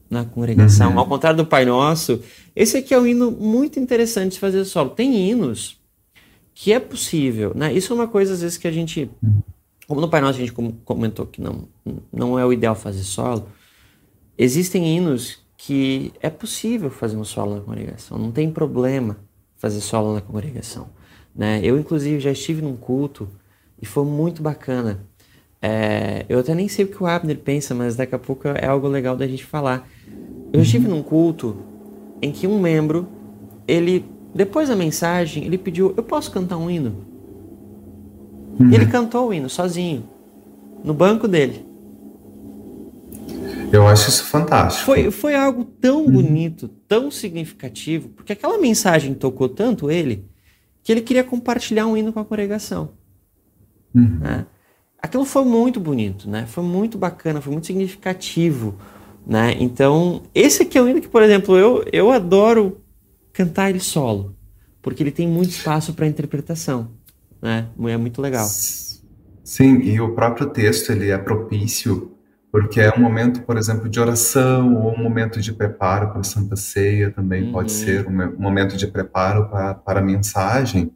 na 0.09 0.25
congregação. 0.25 0.93
Uhum. 0.93 0.99
Ao 0.99 1.07
contrário 1.07 1.39
do 1.39 1.47
Pai 1.47 1.65
Nosso, 1.65 2.21
esse 2.55 2.77
aqui 2.77 2.95
é 2.95 3.01
um 3.01 3.07
hino 3.07 3.31
muito 3.33 3.81
interessante 3.81 4.33
de 4.33 4.39
fazer 4.39 4.65
solo. 4.65 4.91
Tem 4.91 5.29
hinos 5.29 5.81
que 6.55 6.73
é 6.73 6.79
possível, 6.79 7.53
né? 7.55 7.73
Isso 7.73 7.93
é 7.93 7.97
uma 7.97 8.09
coisa 8.09 8.33
às 8.33 8.41
vezes 8.41 8.57
que 8.57 8.69
a 8.69 8.73
gente, 8.73 9.11
como 9.87 10.01
no 10.01 10.09
Pai 10.09 10.21
Nosso 10.21 10.39
a 10.39 10.45
gente 10.45 10.53
comentou 10.85 11.27
que 11.27 11.41
não, 11.41 11.69
não 12.13 12.39
é 12.39 12.45
o 12.45 12.53
ideal 12.53 12.75
fazer 12.75 13.05
solo, 13.05 13.49
existem 14.37 14.97
hinos 14.97 15.45
que 15.57 16.13
é 16.21 16.29
possível 16.29 16.91
fazer 16.91 17.17
um 17.17 17.25
solo 17.25 17.57
na 17.57 17.61
congregação, 17.61 18.19
não 18.19 18.31
tem 18.31 18.51
problema 18.51 19.17
fazer 19.57 19.81
solo 19.81 20.15
na 20.15 20.21
congregação. 20.21 20.89
Né? 21.35 21.61
Eu, 21.63 21.79
inclusive, 21.79 22.21
já 22.21 22.31
estive 22.31 22.63
num 22.63 22.77
culto 22.77 23.29
e 23.81 23.87
foi 23.87 24.05
muito 24.05 24.43
bacana. 24.43 25.07
É, 25.61 26.25
eu 26.29 26.39
até 26.39 26.55
nem 26.55 26.69
sei 26.69 26.85
o 26.85 26.89
que 26.89 27.03
o 27.03 27.07
Abner 27.07 27.39
pensa, 27.39 27.75
mas 27.75 27.97
daqui 27.97 28.15
a 28.15 28.19
pouco 28.19 28.49
é 28.49 28.67
algo 28.67 28.89
legal 28.89 29.17
da 29.17 29.27
gente 29.27 29.45
falar. 29.45 29.89
Eu 30.53 30.63
estive 30.63 30.89
num 30.89 31.03
culto 31.03 31.57
em 32.23 32.31
que 32.31 32.47
um 32.47 32.59
membro, 32.59 33.09
ele, 33.67 34.05
depois 34.35 34.69
da 34.69 34.77
mensagem, 34.77 35.45
ele 35.45 35.59
pediu: 35.59 35.93
Eu 35.97 36.03
posso 36.03 36.31
cantar 36.31 36.57
um 36.57 36.71
hino? 36.71 37.16
Uhum. 38.59 38.71
E 38.71 38.75
ele 38.75 38.87
cantou 38.87 39.29
o 39.29 39.35
hino 39.35 39.49
sozinho, 39.49 40.09
no 40.83 40.95
banco 40.95 41.29
dele. 41.29 41.65
Eu 43.73 43.87
acho 43.87 44.09
isso 44.09 44.25
fantástico. 44.25 44.85
Foi, 44.85 45.11
foi 45.11 45.35
algo 45.35 45.65
tão 45.65 46.05
uhum. 46.05 46.13
bonito, 46.13 46.69
tão 46.89 47.11
significativo, 47.11 48.09
porque 48.11 48.33
aquela 48.33 48.59
mensagem 48.59 49.13
tocou 49.15 49.49
tanto 49.49 49.91
ele, 49.91 50.25
que 50.83 50.93
ele 50.93 51.01
queria 51.01 51.25
compartilhar 51.25 51.87
um 51.87 51.97
hino 51.97 52.13
com 52.13 52.21
a 52.21 52.25
congregação. 52.25 52.91
Uhum. 53.95 54.19
Né? 54.21 54.47
Aquilo 55.03 55.25
foi 55.25 55.45
muito 55.45 55.79
bonito, 55.79 56.29
né? 56.29 56.47
Foi 56.47 56.65
muito 56.65 56.97
bacana, 56.97 57.41
foi 57.41 57.53
muito 57.53 57.67
significativo, 57.67 58.77
né? 59.27 59.55
Então, 59.59 60.23
esse 60.35 60.63
aqui 60.63 60.79
é 60.79 60.83
um 60.83 60.89
hino 60.89 61.01
que, 61.01 61.09
por 61.09 61.23
exemplo, 61.23 61.57
eu, 61.57 61.85
eu 61.93 62.11
adoro 62.11 62.81
cantar 63.33 63.71
ele 63.71 63.81
solo, 63.81 64.35
porque 64.81 65.03
ele 65.03 65.11
tem 65.11 65.29
muito 65.29 65.51
espaço 65.51 65.93
para 65.93 66.07
interpretação, 66.07 66.91
né? 67.41 67.69
É 67.87 67.97
muito 67.97 68.21
legal. 68.21 68.47
Sim, 69.45 69.81
e 69.83 70.01
o 70.01 70.15
próprio 70.15 70.49
texto 70.49 70.91
ele 70.91 71.11
é 71.11 71.19
propício 71.19 72.17
porque 72.51 72.81
é 72.81 72.91
um 72.91 73.01
momento, 73.01 73.43
por 73.43 73.59
exemplo, 73.59 73.87
de 73.87 74.01
oração 74.01 74.77
ou 74.77 74.95
um 74.95 75.03
momento 75.03 75.43
de 75.43 75.53
preparo 75.53 76.09
para 76.09 76.21
a 76.21 76.25
Santa 76.25 76.57
Ceia 76.57 77.11
também 77.11 77.45
uhum. 77.45 77.53
pode 77.53 77.71
ser 77.71 78.07
um 78.09 78.41
momento 78.41 78.79
de 78.79 78.87
preparo 78.87 79.51
para, 79.51 79.75
para 79.75 80.01
a 80.01 80.03
mensagem, 80.03 80.91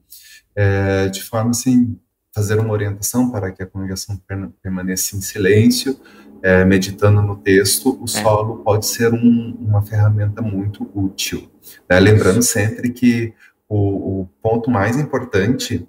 é, 0.56 1.08
de 1.08 1.22
forma 1.22 1.50
assim 1.50 1.98
fazer 2.34 2.58
uma 2.58 2.72
orientação 2.72 3.30
para 3.30 3.52
que 3.52 3.62
a 3.62 3.66
congregação 3.66 4.18
permaneça 4.62 5.16
em 5.16 5.20
silêncio, 5.20 6.00
é, 6.42 6.64
meditando 6.64 7.20
no 7.20 7.36
texto, 7.36 8.00
o 8.00 8.04
é. 8.04 8.08
solo 8.08 8.64
pode 8.64 8.86
ser 8.86 9.12
um, 9.12 9.56
uma 9.60 9.82
ferramenta 9.82 10.40
muito 10.40 10.90
útil. 10.94 11.50
Né? 11.90 12.00
Lembrando 12.00 12.40
sempre 12.40 12.88
que 12.90 13.34
o, 13.68 14.22
o 14.22 14.28
ponto 14.42 14.70
mais 14.70 14.96
importante 14.96 15.86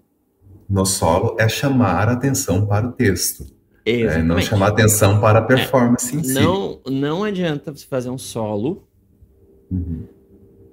no 0.72 0.86
solo 0.86 1.36
é 1.38 1.50
chamar 1.50 2.08
a 2.08 2.14
atenção 2.14 2.66
para 2.66 2.88
o 2.88 2.94
texto. 2.94 3.46
É, 3.86 4.22
não 4.24 4.40
chamar 4.40 4.68
atenção 4.70 5.20
para 5.20 5.40
a 5.40 5.42
performance 5.42 6.16
é, 6.16 6.20
em 6.20 6.24
si. 6.24 6.34
Não, 6.34 6.80
não 6.88 7.26
adianta 7.26 7.74
você 7.74 7.86
fazer 7.86 8.10
um 8.10 8.18
solo 8.18 8.88
uhum. 9.70 10.04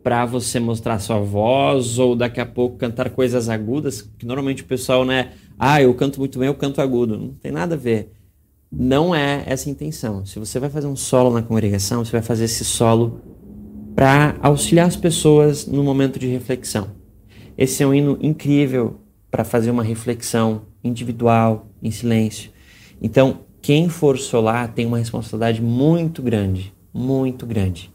para 0.00 0.24
você 0.24 0.60
mostrar 0.60 1.00
sua 1.00 1.18
voz 1.18 1.98
ou 1.98 2.14
daqui 2.14 2.40
a 2.40 2.46
pouco 2.46 2.76
cantar 2.76 3.10
coisas 3.10 3.48
agudas, 3.48 4.02
que 4.02 4.24
normalmente 4.24 4.62
o 4.62 4.66
pessoal, 4.66 5.04
né? 5.04 5.32
Ah, 5.58 5.82
eu 5.82 5.92
canto 5.94 6.20
muito 6.20 6.38
bem, 6.38 6.46
eu 6.46 6.54
canto 6.54 6.80
agudo. 6.80 7.18
Não 7.18 7.30
tem 7.30 7.50
nada 7.50 7.74
a 7.74 7.78
ver. 7.78 8.12
Não 8.70 9.12
é 9.12 9.42
essa 9.46 9.68
a 9.68 9.72
intenção. 9.72 10.24
Se 10.24 10.38
você 10.38 10.60
vai 10.60 10.70
fazer 10.70 10.86
um 10.86 10.94
solo 10.94 11.32
na 11.32 11.42
congregação, 11.42 12.04
você 12.04 12.12
vai 12.12 12.22
fazer 12.22 12.44
esse 12.44 12.64
solo 12.64 13.20
para 13.96 14.36
auxiliar 14.42 14.86
as 14.86 14.96
pessoas 14.96 15.66
no 15.66 15.82
momento 15.82 16.20
de 16.20 16.28
reflexão. 16.28 16.88
Esse 17.56 17.82
é 17.82 17.86
um 17.86 17.92
hino 17.92 18.16
incrível 18.22 19.00
para 19.30 19.44
fazer 19.44 19.70
uma 19.70 19.82
reflexão 19.82 20.62
individual, 20.82 21.66
em 21.82 21.90
silêncio 21.90 22.50
então, 23.00 23.38
quem 23.62 23.88
for 23.88 24.18
solar 24.18 24.72
tem 24.72 24.86
uma 24.86 24.98
responsabilidade 24.98 25.62
muito 25.62 26.22
grande, 26.22 26.74
muito 26.92 27.46
grande, 27.46 27.90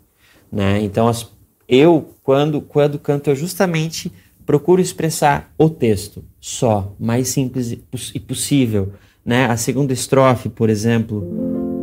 né? 0.51 0.81
Então, 0.81 1.07
as, 1.07 1.29
eu 1.67 2.09
quando 2.23 2.61
quando 2.61 2.97
canto 2.99 3.29
eu 3.29 3.35
justamente 3.35 4.11
procuro 4.45 4.81
expressar 4.81 5.53
o 5.57 5.69
texto 5.69 6.23
só, 6.39 6.93
mais 6.99 7.29
simples 7.29 7.71
e 8.13 8.19
possível, 8.19 8.93
né? 9.25 9.45
A 9.45 9.57
segunda 9.57 9.93
estrofe, 9.93 10.49
por 10.49 10.69
exemplo, 10.69 11.21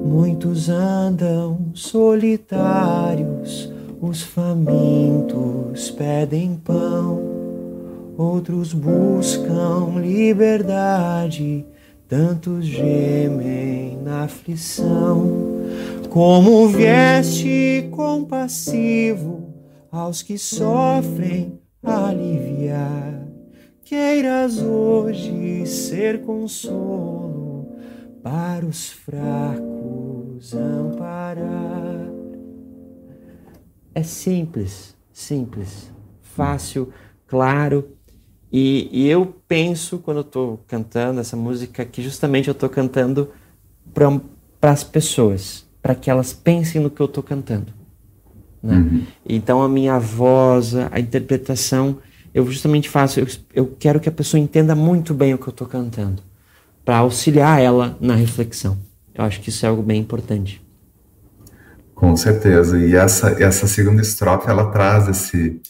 muitos 0.05 0.69
andam 0.69 1.71
solitários, 1.75 3.71
os 4.01 4.23
famintos 4.23 5.91
pedem 5.91 6.57
pão, 6.57 7.40
outros 8.21 8.73
buscam 8.73 10.01
liberdade 10.01 11.67
Tantos 12.11 12.65
gemem 12.65 13.97
na 14.03 14.25
aflição, 14.25 15.61
como 16.09 16.67
vieste 16.67 17.89
compassivo 17.93 19.55
aos 19.93 20.21
que 20.21 20.37
sofrem 20.37 21.61
aliviar. 21.81 23.29
Queiras 23.85 24.61
hoje 24.61 25.65
ser 25.69 26.23
consolo 26.23 27.69
para 28.25 28.67
os 28.67 28.91
fracos 28.91 30.53
amparar. 30.53 32.11
É 33.95 34.03
simples, 34.03 34.97
simples, 35.13 35.93
fácil, 36.21 36.93
claro 37.25 38.00
e, 38.53 38.89
e 38.93 39.09
eu 39.09 39.35
penso, 39.47 39.99
quando 39.99 40.19
eu 40.19 40.23
estou 40.23 40.61
cantando 40.67 41.21
essa 41.21 41.37
música, 41.37 41.85
que 41.85 42.03
justamente 42.03 42.49
eu 42.49 42.53
estou 42.53 42.69
cantando 42.69 43.31
para 43.93 44.73
as 44.73 44.83
pessoas, 44.83 45.67
para 45.81 45.95
que 45.95 46.11
elas 46.11 46.33
pensem 46.33 46.81
no 46.81 46.91
que 46.91 47.01
eu 47.01 47.07
estou 47.07 47.23
cantando. 47.23 47.73
Né? 48.63 48.77
Uhum. 48.77 49.03
Então 49.29 49.63
a 49.63 49.69
minha 49.69 49.99
voz, 49.99 50.75
a 50.75 50.99
interpretação, 50.99 51.99
eu 52.35 52.45
justamente 52.47 52.89
faço, 52.89 53.21
eu, 53.21 53.27
eu 53.55 53.77
quero 53.79 54.01
que 54.01 54.09
a 54.09 54.13
pessoa 54.13 54.41
entenda 54.41 54.75
muito 54.75 55.15
bem 55.15 55.33
o 55.33 55.39
que 55.39 55.49
eu 55.49 55.53
estou 55.53 55.67
cantando, 55.67 56.23
para 56.85 56.99
auxiliar 56.99 57.61
ela 57.61 57.97
na 58.01 58.15
reflexão. 58.15 58.79
Eu 59.15 59.25
acho 59.25 59.41
que 59.41 59.49
isso 59.49 59.65
é 59.65 59.69
algo 59.69 59.83
bem 59.83 60.01
importante. 60.01 60.63
Com 61.95 62.17
certeza. 62.17 62.79
E 62.79 62.97
essa, 62.97 63.43
essa 63.43 63.67
segunda 63.67 64.01
estrofe, 64.01 64.49
ela 64.49 64.71
traz 64.71 65.07
esse, 65.09 65.61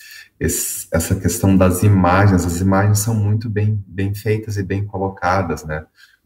esse, 0.41 0.89
essa 0.91 1.15
questão 1.15 1.55
das 1.55 1.83
imagens, 1.83 2.47
as 2.47 2.61
imagens 2.61 3.01
são 3.01 3.15
muito 3.15 3.51
bem, 3.51 3.85
bem 3.87 4.15
feitas 4.15 4.57
e 4.57 4.63
bem 4.63 4.87
colocadas, 4.87 5.65
né? 5.65 5.85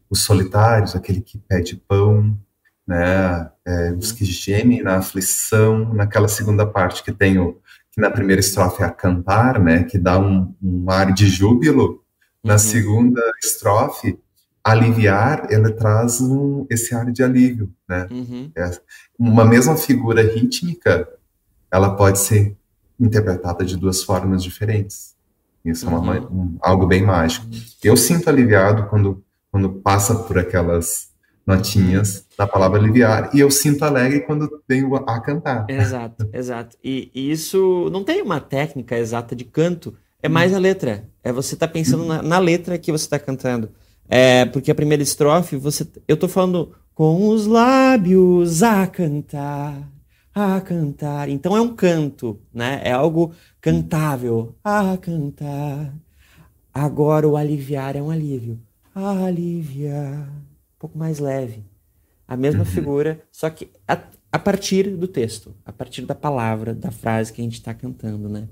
Os 0.09 0.21
solitários, 0.21 0.95
aquele 0.95 1.19
que 1.19 1.37
pede 1.37 1.75
pão, 1.75 2.37
né? 2.87 3.51
É, 3.65 3.91
os 3.91 4.13
que 4.13 4.23
gemem 4.23 4.81
na 4.81 4.97
aflição, 4.97 5.93
naquela 5.93 6.29
segunda 6.29 6.65
parte 6.65 7.03
que 7.03 7.11
tem 7.11 7.37
o 7.37 7.59
que 7.91 8.01
na 8.01 8.11
primeira 8.11 8.41
estrofe 8.41 8.83
é 8.83 8.85
a 8.85 8.91
cantar, 8.91 9.57
né, 9.57 9.83
que 9.85 9.97
dá 9.97 10.19
um, 10.19 10.53
um 10.61 10.91
ar 10.91 11.13
de 11.13 11.27
júbilo, 11.27 12.03
na 12.43 12.53
uhum. 12.53 12.59
segunda 12.59 13.21
estrofe, 13.41 14.19
aliviar, 14.61 15.47
ela 15.49 15.71
traz 15.71 16.19
um, 16.19 16.67
esse 16.69 16.93
ar 16.93 17.09
de 17.09 17.23
alívio, 17.23 17.71
né? 17.87 18.05
Uhum. 18.11 18.51
É, 18.55 18.69
uma 19.17 19.45
mesma 19.45 19.77
figura 19.77 20.21
rítmica, 20.21 21.07
ela 21.71 21.95
pode 21.95 22.19
ser 22.19 22.57
interpretada 22.99 23.65
de 23.65 23.77
duas 23.77 24.03
formas 24.03 24.43
diferentes. 24.43 25.15
Isso 25.63 25.87
uhum. 25.87 25.95
é 25.95 25.99
uma, 25.99 26.19
uhum. 26.19 26.41
um, 26.41 26.57
algo 26.61 26.85
bem 26.85 27.03
mágico. 27.03 27.47
Eu 27.83 27.97
sinto 27.97 28.29
aliviado 28.29 28.87
quando, 28.87 29.23
quando 29.51 29.69
passa 29.69 30.15
por 30.15 30.37
aquelas 30.37 31.09
notinhas 31.45 32.25
da 32.37 32.47
palavra 32.47 32.79
aliviar, 32.79 33.29
e 33.33 33.39
eu 33.39 33.51
sinto 33.51 33.83
alegre 33.83 34.21
quando 34.21 34.61
tenho 34.67 34.95
a 34.95 35.19
cantar. 35.19 35.65
Exato, 35.69 36.27
exato. 36.33 36.75
E, 36.83 37.11
e 37.13 37.31
isso 37.31 37.89
não 37.91 38.03
tem 38.03 38.21
uma 38.21 38.39
técnica 38.39 38.97
exata 38.97 39.35
de 39.35 39.45
canto, 39.45 39.95
é 40.21 40.27
mais 40.27 40.53
a 40.53 40.59
letra. 40.59 41.07
É 41.23 41.31
você 41.31 41.53
estar 41.53 41.67
tá 41.67 41.73
pensando 41.73 42.05
na, 42.05 42.21
na, 42.21 42.39
letra 42.39 42.77
que 42.77 42.91
você 42.91 43.05
está 43.05 43.19
cantando. 43.19 43.69
É, 44.07 44.45
porque 44.45 44.71
a 44.71 44.75
primeira 44.75 45.03
estrofe, 45.03 45.55
você, 45.55 45.87
eu 46.07 46.15
estou 46.15 46.29
falando 46.29 46.71
com 46.93 47.29
os 47.29 47.45
lábios 47.45 48.63
a 48.63 48.87
cantar, 48.87 49.75
a 50.35 50.59
cantar. 50.59 51.29
Então 51.29 51.55
é 51.55 51.61
um 51.61 51.73
canto, 51.73 52.39
né? 52.53 52.81
É 52.83 52.91
algo 52.91 53.33
cantável, 53.61 54.53
a 54.61 54.97
cantar. 54.97 55.95
Agora 56.73 57.25
o 57.27 57.37
aliviar 57.37 57.95
é 57.95 58.01
um 58.01 58.11
alívio. 58.11 58.59
Aliviar 58.93 60.29
pouco 60.85 60.97
mais 60.97 61.19
leve. 61.19 61.63
A 62.27 62.37
mesma 62.37 62.61
uhum. 62.61 62.65
figura, 62.65 63.21
só 63.31 63.49
que 63.49 63.69
a, 63.87 63.99
a, 64.31 64.39
partir 64.39 64.89
do 64.89 65.07
texto, 65.07 65.55
a 65.65 65.71
partir 65.71 66.01
da 66.03 66.15
palavra, 66.15 66.73
da 66.73 66.91
frase 66.91 67.31
que 67.31 67.41
a 67.41 67.43
gente 67.43 67.55
está 67.55 67.73
cantando, 67.73 68.27
né? 68.27 68.47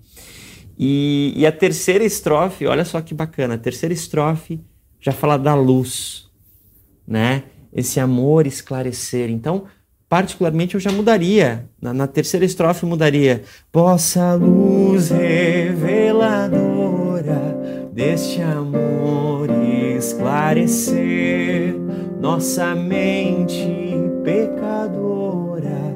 E, 0.77 1.33
e, 1.35 1.45
a 1.45 1.51
terceira 1.51 2.03
estrofe, 2.03 2.65
olha 2.65 2.85
só 2.85 3.01
que 3.01 3.13
bacana, 3.13 3.55
a 3.55 3.57
terceira 3.57 3.93
estrofe 3.93 4.59
já 4.99 5.11
fala 5.11 5.37
da 5.37 5.55
luz, 5.55 6.29
né? 7.05 7.43
Esse 7.71 7.99
amor 7.99 8.45
esclarecer. 8.45 9.29
Então, 9.29 9.65
particularmente, 10.13 10.75
eu 10.75 10.79
já 10.79 10.91
mudaria. 10.91 11.67
Na, 11.81 11.91
na 11.91 12.05
terceira 12.05 12.45
estrofe, 12.45 12.85
mudaria. 12.85 13.41
Possa 13.71 14.35
luz 14.35 15.09
reveladora 15.09 17.89
deste 17.91 18.39
amor 18.39 19.49
esclarecer 19.97 21.73
nossa 22.21 22.75
mente 22.75 23.67
pecadora, 24.23 25.95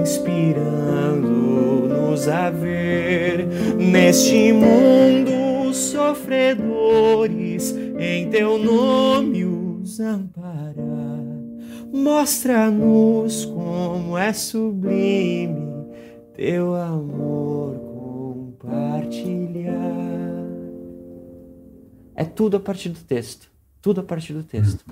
inspirando-nos 0.00 2.26
a 2.26 2.48
ver 2.48 3.46
neste 3.76 4.50
mundo 4.50 5.74
sofredores, 5.74 7.76
em 7.98 8.30
teu 8.30 8.58
nome 8.58 9.44
os 9.44 10.00
amparar. 10.00 11.27
Mostra-nos 11.98 13.44
como 13.44 14.16
é 14.16 14.32
sublime 14.32 15.68
teu 16.32 16.76
amor 16.76 17.74
compartilhar. 18.62 19.74
É 22.14 22.24
tudo 22.24 22.56
a 22.56 22.60
partir 22.60 22.90
do 22.90 23.00
texto. 23.00 23.50
Tudo 23.82 24.00
a 24.00 24.04
partir 24.04 24.32
do 24.32 24.44
texto. 24.44 24.84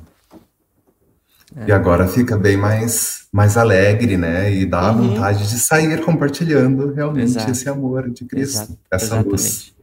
É. 1.54 1.68
E 1.68 1.72
agora 1.72 2.08
fica 2.08 2.36
bem 2.36 2.56
mais, 2.56 3.28
mais 3.32 3.56
alegre, 3.56 4.16
né? 4.16 4.52
E 4.52 4.66
dá 4.66 4.90
uhum. 4.90 5.10
vontade 5.10 5.48
de 5.48 5.58
sair 5.60 6.04
compartilhando 6.04 6.92
realmente 6.92 7.30
Exato. 7.30 7.52
esse 7.52 7.68
amor 7.68 8.10
de 8.10 8.24
Cristo, 8.24 8.62
Exato. 8.62 8.78
essa 8.90 9.04
Exatamente. 9.04 9.30
luz. 9.30 9.74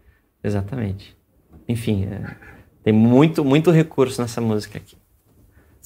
Exatamente. 0.44 1.18
Enfim, 1.70 2.04
é, 2.04 2.36
tem 2.84 2.94
muito, 2.94 3.46
muito 3.46 3.72
recurso 3.72 4.22
nessa 4.22 4.42
música 4.42 4.78
aqui. 4.78 4.98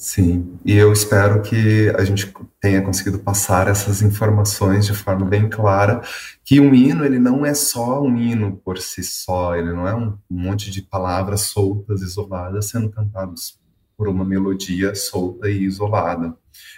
Sim, 0.00 0.56
e 0.64 0.76
eu 0.76 0.92
espero 0.92 1.42
que 1.42 1.90
a 1.98 2.04
gente 2.04 2.32
tenha 2.60 2.80
conseguido 2.80 3.18
passar 3.18 3.66
essas 3.66 4.00
informações 4.00 4.86
de 4.86 4.94
forma 4.94 5.26
bem 5.26 5.50
clara, 5.50 6.02
que 6.44 6.60
um 6.60 6.72
hino, 6.72 7.04
ele 7.04 7.18
não 7.18 7.44
é 7.44 7.52
só 7.52 8.00
um 8.00 8.16
hino 8.16 8.56
por 8.58 8.78
si 8.78 9.02
só, 9.02 9.56
ele 9.56 9.72
não 9.72 9.88
é 9.88 9.96
um 9.96 10.16
monte 10.30 10.70
de 10.70 10.82
palavras 10.82 11.40
soltas, 11.40 12.00
isoladas, 12.00 12.66
sendo 12.66 12.88
cantados 12.90 13.58
por 13.96 14.06
uma 14.06 14.24
melodia 14.24 14.94
solta 14.94 15.50
e 15.50 15.64
isolada. 15.64 16.32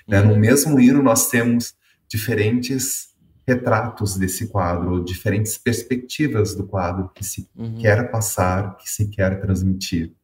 Né? 0.09 0.23
No 0.23 0.33
uhum. 0.33 0.39
mesmo 0.39 0.81
hino, 0.81 1.03
nós 1.03 1.29
temos 1.29 1.75
diferentes 2.09 3.11
retratos 3.47 4.17
desse 4.17 4.49
quadro, 4.49 5.05
diferentes 5.05 5.59
perspectivas 5.59 6.55
do 6.55 6.65
quadro 6.65 7.11
que 7.15 7.23
se 7.23 7.47
uhum. 7.55 7.77
quer 7.77 8.11
passar, 8.11 8.79
que 8.79 8.89
se 8.89 9.09
quer 9.09 9.43
transmitir. 9.43 10.15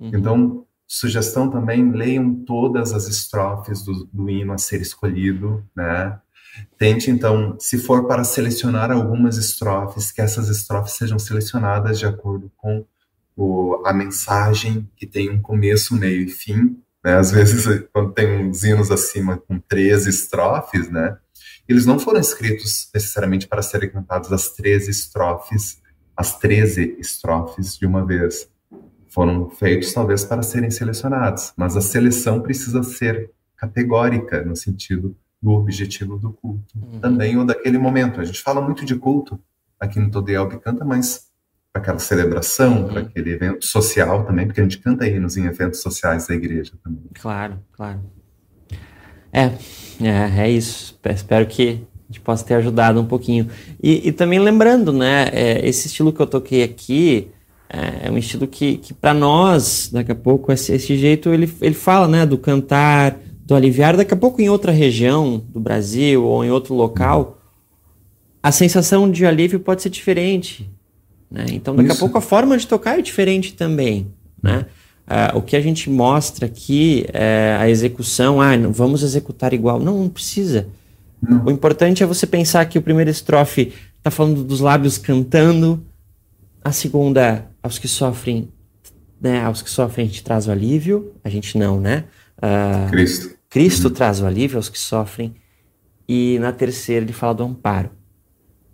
Uhum. 0.00 0.10
Então, 0.14 0.66
sugestão 0.86 1.50
também, 1.50 1.90
leiam 1.90 2.34
todas 2.44 2.92
as 2.92 3.08
estrofes 3.08 3.82
do, 3.82 4.08
do 4.12 4.30
hino 4.30 4.52
a 4.52 4.58
ser 4.58 4.80
escolhido, 4.80 5.64
né? 5.74 6.18
Tente, 6.78 7.10
então, 7.10 7.56
se 7.58 7.76
for 7.78 8.06
para 8.06 8.24
selecionar 8.24 8.90
algumas 8.90 9.36
estrofes, 9.36 10.10
que 10.10 10.22
essas 10.22 10.48
estrofes 10.48 10.94
sejam 10.94 11.18
selecionadas 11.18 11.98
de 11.98 12.06
acordo 12.06 12.50
com 12.56 12.84
o, 13.36 13.82
a 13.84 13.92
mensagem 13.92 14.88
que 14.96 15.06
tem 15.06 15.28
um 15.30 15.42
começo, 15.42 15.94
meio 15.94 16.22
e 16.22 16.28
fim. 16.28 16.80
Né? 17.04 17.16
Às 17.16 17.30
vezes, 17.30 17.84
quando 17.92 18.12
tem 18.12 18.48
uns 18.48 18.64
hinos 18.64 18.90
acima 18.90 19.36
com 19.36 19.58
13 19.58 20.08
estrofes, 20.08 20.90
né? 20.90 21.18
eles 21.68 21.84
não 21.84 21.98
foram 21.98 22.20
escritos 22.20 22.88
necessariamente 22.94 23.46
para 23.46 23.62
serem 23.62 23.90
cantados 23.90 24.32
as 24.32 24.50
13 24.50 24.90
estrofes, 24.90 25.82
as 26.16 26.38
13 26.38 26.96
estrofes 26.98 27.76
de 27.76 27.86
uma 27.86 28.04
vez. 28.06 28.48
Foram 29.16 29.48
feitos 29.48 29.94
talvez 29.94 30.26
para 30.26 30.42
serem 30.42 30.70
selecionados, 30.70 31.54
mas 31.56 31.74
a 31.74 31.80
seleção 31.80 32.42
precisa 32.42 32.82
ser 32.82 33.30
categórica 33.56 34.44
no 34.44 34.54
sentido 34.54 35.16
do 35.40 35.52
objetivo 35.52 36.18
do 36.18 36.34
culto, 36.34 36.74
uhum. 36.76 37.00
também 37.00 37.34
ou 37.38 37.46
daquele 37.46 37.78
momento. 37.78 38.20
A 38.20 38.24
gente 38.26 38.42
fala 38.42 38.60
muito 38.60 38.84
de 38.84 38.94
culto 38.94 39.40
aqui 39.80 39.98
no 39.98 40.10
Todo 40.10 40.28
Elbe 40.28 40.58
Canta, 40.58 40.84
mas 40.84 41.28
para 41.72 41.80
aquela 41.80 41.98
celebração, 41.98 42.82
uhum. 42.82 42.88
para 42.88 43.00
aquele 43.00 43.30
evento 43.30 43.64
social 43.64 44.26
também, 44.26 44.44
porque 44.44 44.60
a 44.60 44.64
gente 44.64 44.80
canta 44.80 45.08
hinos 45.08 45.38
em 45.38 45.46
eventos 45.46 45.80
sociais 45.80 46.26
da 46.26 46.34
igreja 46.34 46.74
também. 46.84 47.04
Claro, 47.14 47.58
claro. 47.72 48.00
É, 49.32 49.44
é, 49.98 50.40
é 50.42 50.50
isso. 50.50 51.00
Espero 51.06 51.46
que 51.46 51.86
a 52.04 52.12
gente 52.12 52.20
possa 52.20 52.44
ter 52.44 52.52
ajudado 52.52 53.00
um 53.00 53.06
pouquinho. 53.06 53.48
E, 53.82 54.08
e 54.08 54.12
também 54.12 54.38
lembrando, 54.38 54.92
né, 54.92 55.30
é, 55.32 55.66
esse 55.66 55.86
estilo 55.86 56.12
que 56.12 56.20
eu 56.20 56.26
toquei 56.26 56.62
aqui 56.62 57.32
é, 57.68 58.06
é 58.06 58.10
um 58.10 58.18
estilo 58.18 58.46
que, 58.46 58.78
que 58.78 58.94
para 58.94 59.12
nós, 59.12 59.90
daqui 59.92 60.12
a 60.12 60.14
pouco, 60.14 60.52
esse, 60.52 60.72
esse 60.72 60.96
jeito, 60.96 61.30
ele, 61.30 61.52
ele 61.60 61.74
fala, 61.74 62.06
né, 62.06 62.24
do 62.24 62.38
cantar, 62.38 63.18
do 63.44 63.54
aliviar. 63.54 63.96
Daqui 63.96 64.14
a 64.14 64.16
pouco, 64.16 64.40
em 64.40 64.48
outra 64.48 64.72
região 64.72 65.42
do 65.48 65.60
Brasil 65.60 66.24
ou 66.24 66.44
em 66.44 66.50
outro 66.50 66.74
local, 66.74 67.38
a 68.42 68.52
sensação 68.52 69.10
de 69.10 69.26
alívio 69.26 69.60
pode 69.60 69.82
ser 69.82 69.90
diferente. 69.90 70.70
Né? 71.30 71.46
Então, 71.52 71.74
daqui 71.74 71.88
Isso. 71.88 71.98
a 71.98 72.00
pouco 72.00 72.18
a 72.18 72.20
forma 72.20 72.56
de 72.56 72.66
tocar 72.66 72.98
é 72.98 73.02
diferente 73.02 73.54
também. 73.54 74.08
Né? 74.42 74.66
Uh, 75.06 75.38
o 75.38 75.42
que 75.42 75.56
a 75.56 75.60
gente 75.60 75.88
mostra 75.88 76.46
aqui 76.46 77.06
é 77.12 77.56
a 77.58 77.68
execução. 77.68 78.40
Ah, 78.40 78.56
não, 78.56 78.72
vamos 78.72 79.02
executar 79.02 79.52
igual. 79.52 79.78
Não, 79.78 80.00
não 80.02 80.08
precisa. 80.08 80.68
Não. 81.22 81.46
O 81.46 81.50
importante 81.50 82.02
é 82.02 82.06
você 82.06 82.26
pensar 82.26 82.64
que 82.66 82.78
o 82.78 82.82
primeiro 82.82 83.10
estrofe 83.10 83.72
está 83.98 84.10
falando 84.10 84.44
dos 84.44 84.60
lábios 84.60 84.98
cantando, 84.98 85.82
a 86.62 86.72
segunda, 86.72 87.46
aos 87.66 87.78
que 87.78 87.88
sofrem, 87.88 88.48
né? 89.20 89.42
Aos 89.42 89.60
que 89.60 89.68
sofrem 89.68 90.06
a 90.06 90.08
gente 90.08 90.24
traz 90.24 90.48
o 90.48 90.50
alívio, 90.50 91.14
a 91.22 91.28
gente 91.28 91.58
não, 91.58 91.80
né? 91.80 92.04
Uh, 92.38 92.90
Cristo. 92.90 93.36
Cristo 93.50 93.88
uhum. 93.88 93.94
traz 93.94 94.20
o 94.20 94.26
alívio 94.26 94.56
aos 94.56 94.68
que 94.68 94.78
sofrem. 94.78 95.34
E 96.08 96.38
na 96.38 96.52
terceira 96.52 97.04
ele 97.04 97.12
fala 97.12 97.34
do 97.34 97.44
amparo. 97.44 97.90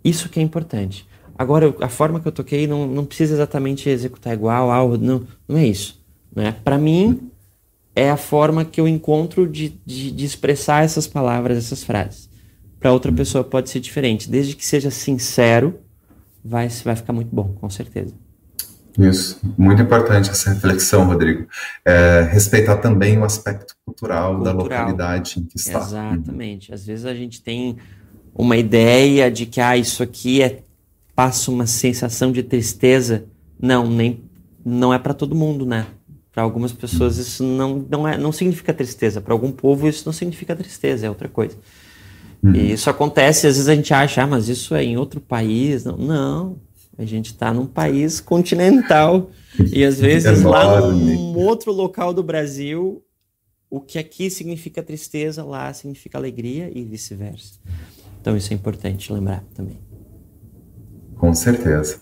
Isso 0.03 0.29
que 0.29 0.39
é 0.39 0.43
importante. 0.43 1.07
Agora, 1.37 1.73
a 1.81 1.89
forma 1.89 2.19
que 2.19 2.27
eu 2.27 2.31
toquei 2.31 2.67
não, 2.67 2.85
não 2.87 3.05
precisa 3.05 3.33
exatamente 3.33 3.89
executar 3.89 4.33
igual, 4.33 4.69
algo, 4.69 4.97
não, 4.97 5.25
não 5.47 5.57
é 5.57 5.65
isso. 5.65 5.99
Né? 6.35 6.55
Para 6.63 6.77
mim, 6.77 7.31
é 7.95 8.09
a 8.11 8.17
forma 8.17 8.63
que 8.63 8.79
eu 8.79 8.87
encontro 8.87 9.47
de, 9.47 9.69
de, 9.85 10.11
de 10.11 10.25
expressar 10.25 10.83
essas 10.83 11.07
palavras, 11.07 11.57
essas 11.57 11.83
frases. 11.83 12.29
Para 12.79 12.91
outra 12.91 13.11
pessoa 13.11 13.43
pode 13.43 13.69
ser 13.69 13.79
diferente. 13.79 14.29
Desde 14.29 14.55
que 14.55 14.65
seja 14.65 14.91
sincero, 14.91 15.79
vai, 16.43 16.67
vai 16.67 16.95
ficar 16.95 17.13
muito 17.13 17.33
bom, 17.33 17.55
com 17.59 17.69
certeza. 17.69 18.13
Isso, 18.97 19.39
muito 19.57 19.81
importante 19.81 20.29
essa 20.29 20.53
reflexão, 20.53 21.05
Rodrigo. 21.05 21.47
É, 21.83 22.27
respeitar 22.31 22.77
também 22.77 23.17
o 23.17 23.23
aspecto 23.23 23.75
cultural, 23.83 24.35
cultural, 24.35 24.43
da 24.43 24.63
localidade 24.63 25.39
em 25.39 25.43
que 25.43 25.57
está. 25.57 25.79
Exatamente. 25.79 26.73
Às 26.73 26.85
vezes 26.85 27.05
a 27.05 27.13
gente 27.13 27.41
tem 27.41 27.77
uma 28.35 28.55
ideia 28.55 29.31
de 29.31 29.45
que 29.45 29.59
ah, 29.59 29.75
isso 29.75 30.03
aqui 30.03 30.41
é 30.41 30.59
passa 31.15 31.49
uma 31.49 31.65
sensação 31.65 32.31
de 32.31 32.43
tristeza. 32.43 33.25
Não, 33.59 33.89
nem 33.89 34.21
não 34.63 34.93
é 34.93 34.99
para 34.99 35.13
todo 35.13 35.35
mundo, 35.35 35.65
né? 35.65 35.87
Para 36.31 36.43
algumas 36.43 36.71
pessoas 36.71 37.17
isso 37.17 37.43
não, 37.43 37.85
não, 37.89 38.07
é, 38.07 38.17
não 38.17 38.31
significa 38.31 38.73
tristeza. 38.73 39.21
Para 39.21 39.33
algum 39.33 39.51
povo 39.51 39.87
isso 39.87 40.03
não 40.05 40.13
significa 40.13 40.55
tristeza, 40.55 41.07
é 41.07 41.09
outra 41.09 41.27
coisa. 41.27 41.55
Uhum. 42.43 42.53
E 42.53 42.73
isso 42.73 42.89
acontece, 42.89 43.47
às 43.47 43.55
vezes 43.55 43.69
a 43.69 43.75
gente 43.75 43.93
acha, 43.93 44.21
ah, 44.21 44.27
mas 44.27 44.49
isso 44.49 44.75
é 44.75 44.83
em 44.83 44.97
outro 44.97 45.19
país. 45.19 45.83
Não, 45.83 45.97
não 45.97 46.57
a 46.97 47.05
gente 47.05 47.27
está 47.27 47.53
num 47.53 47.65
país 47.65 48.19
continental 48.19 49.31
e 49.71 49.83
às 49.83 49.99
vezes 49.99 50.43
lá 50.43 50.79
num 50.79 51.35
outro 51.37 51.71
local 51.71 52.13
do 52.13 52.23
Brasil, 52.23 53.03
o 53.69 53.81
que 53.81 53.97
aqui 53.97 54.29
significa 54.29 54.83
tristeza, 54.83 55.43
lá 55.43 55.73
significa 55.73 56.17
alegria 56.17 56.71
e 56.73 56.83
vice-versa. 56.83 57.59
Então 58.21 58.37
isso 58.37 58.53
é 58.53 58.55
importante 58.55 59.11
lembrar 59.11 59.43
também. 59.53 59.79
Com 61.17 61.33
certeza. 61.33 62.01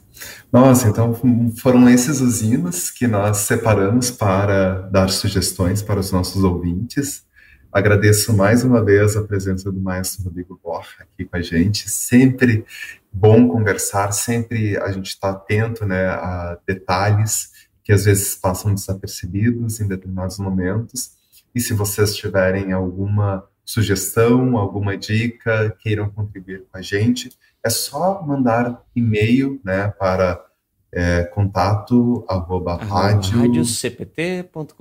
Nossa, 0.52 0.90
então 0.90 1.14
foram 1.58 1.90
esses 1.90 2.22
os 2.22 2.42
hinos 2.42 2.90
que 2.90 3.08
nós 3.08 3.38
separamos 3.38 4.12
para 4.12 4.82
dar 4.90 5.10
sugestões 5.10 5.82
para 5.82 6.00
os 6.00 6.12
nossos 6.12 6.44
ouvintes. 6.44 7.24
Agradeço 7.72 8.34
mais 8.34 8.64
uma 8.64 8.84
vez 8.84 9.16
a 9.16 9.22
presença 9.22 9.72
do 9.72 9.80
maestro 9.80 10.26
Rodrigo 10.26 10.60
Borja 10.62 10.98
aqui 11.00 11.24
com 11.24 11.38
a 11.38 11.42
gente. 11.42 11.90
Sempre 11.90 12.66
bom 13.12 13.48
conversar, 13.48 14.12
sempre 14.12 14.78
a 14.78 14.92
gente 14.92 15.08
está 15.08 15.32
atento 15.32 15.86
né, 15.86 16.08
a 16.08 16.58
detalhes 16.66 17.52
que 17.84 17.92
às 17.92 18.06
vezes 18.06 18.36
passam 18.36 18.74
desapercebidos 18.74 19.80
em 19.80 19.88
determinados 19.88 20.38
momentos. 20.40 21.12
E 21.54 21.60
se 21.60 21.74
vocês 21.74 22.16
tiverem 22.16 22.72
alguma 22.72 23.44
sugestão, 23.66 24.58
alguma 24.58 24.98
dica, 24.98 25.76
queiram 25.80 26.10
contribuir 26.10 26.64
com 26.72 26.78
a 26.78 26.82
gente, 26.82 27.30
é 27.64 27.70
só 27.70 28.22
mandar 28.22 28.84
e-mail 28.96 29.60
né, 29.64 29.90
para 30.00 30.44
é, 30.92 31.24
contato 31.24 32.26
arroba 32.28 32.76
rádio... 32.76 33.40
radiocpt.com.br, 33.40 34.74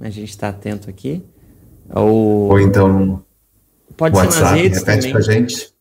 a 0.00 0.10
gente 0.10 0.30
está 0.30 0.48
atento 0.48 0.90
aqui. 0.90 1.24
Ou, 1.90 2.50
Ou 2.50 2.60
então 2.60 3.24
pode 3.96 4.16
WhatsApp, 4.16 4.34
ser 4.34 4.42
nas 4.42 4.52
redes 4.52 4.78
repete 4.78 5.10
para 5.10 5.18
a 5.18 5.22
gente. 5.22 5.75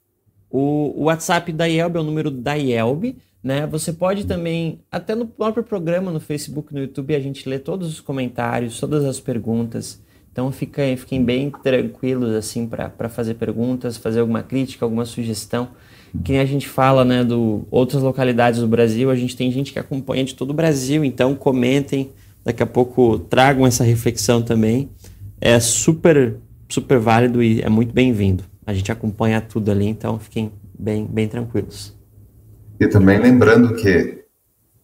O, 0.58 1.04
WhatsApp 1.06 1.52
da 1.52 1.66
IELB 1.66 1.98
é 1.98 2.00
o 2.00 2.04
número 2.04 2.32
da 2.32 2.54
IELB, 2.54 3.18
né? 3.44 3.68
Você 3.68 3.92
pode 3.92 4.26
também, 4.26 4.80
até 4.92 5.14
no 5.14 5.26
próprio 5.26 5.64
programa, 5.64 6.12
no 6.12 6.20
Facebook, 6.20 6.74
no 6.74 6.80
YouTube, 6.80 7.16
a 7.16 7.20
gente 7.20 7.48
lê 7.48 7.60
todos 7.60 7.90
os 7.90 8.00
comentários, 8.00 8.80
todas 8.80 9.04
as 9.04 9.20
perguntas. 9.20 10.02
Então 10.32 10.52
fiquem, 10.52 10.96
fiquem 10.98 11.24
bem 11.24 11.52
tranquilos 11.64 12.34
assim 12.34 12.68
para 12.68 13.10
fazer 13.10 13.36
perguntas, 13.36 13.98
fazer 13.98 14.22
alguma 14.22 14.44
crítica, 14.44 14.86
alguma 14.86 15.06
sugestão. 15.06 15.70
Que 16.24 16.38
a 16.38 16.46
gente 16.46 16.68
fala, 16.68 17.04
né, 17.04 17.24
do 17.24 17.68
outras 17.70 18.02
localidades 18.02 18.62
do 18.62 18.68
Brasil, 18.68 19.10
a 19.10 19.16
gente 19.16 19.36
tem 19.36 19.52
gente 19.52 19.74
que 19.74 19.80
acompanha 19.80 20.24
de 20.24 20.36
todo 20.36 20.52
o 20.52 20.54
Brasil, 20.54 21.04
então 21.04 21.36
comentem, 21.36 22.12
daqui 22.44 22.64
a 22.64 22.66
pouco 22.66 23.20
tragam 23.20 23.68
essa 23.68 23.84
reflexão 23.84 24.42
também 24.42 24.90
é 25.42 25.60
super, 25.60 26.38
super 26.70 26.98
válido 26.98 27.44
e 27.44 27.62
é 27.62 27.70
muito 27.70 27.94
bem-vindo. 27.94 28.44
A 28.66 28.74
gente 28.74 28.92
acompanha 28.92 29.42
tudo 29.42 29.72
ali, 29.72 29.86
então 29.86 30.20
fiquem 30.20 30.52
bem, 30.78 31.06
bem 31.06 31.28
tranquilos. 31.28 31.96
E 32.80 32.88
também 32.88 33.20
lembrando 33.20 33.76
que 33.76 34.26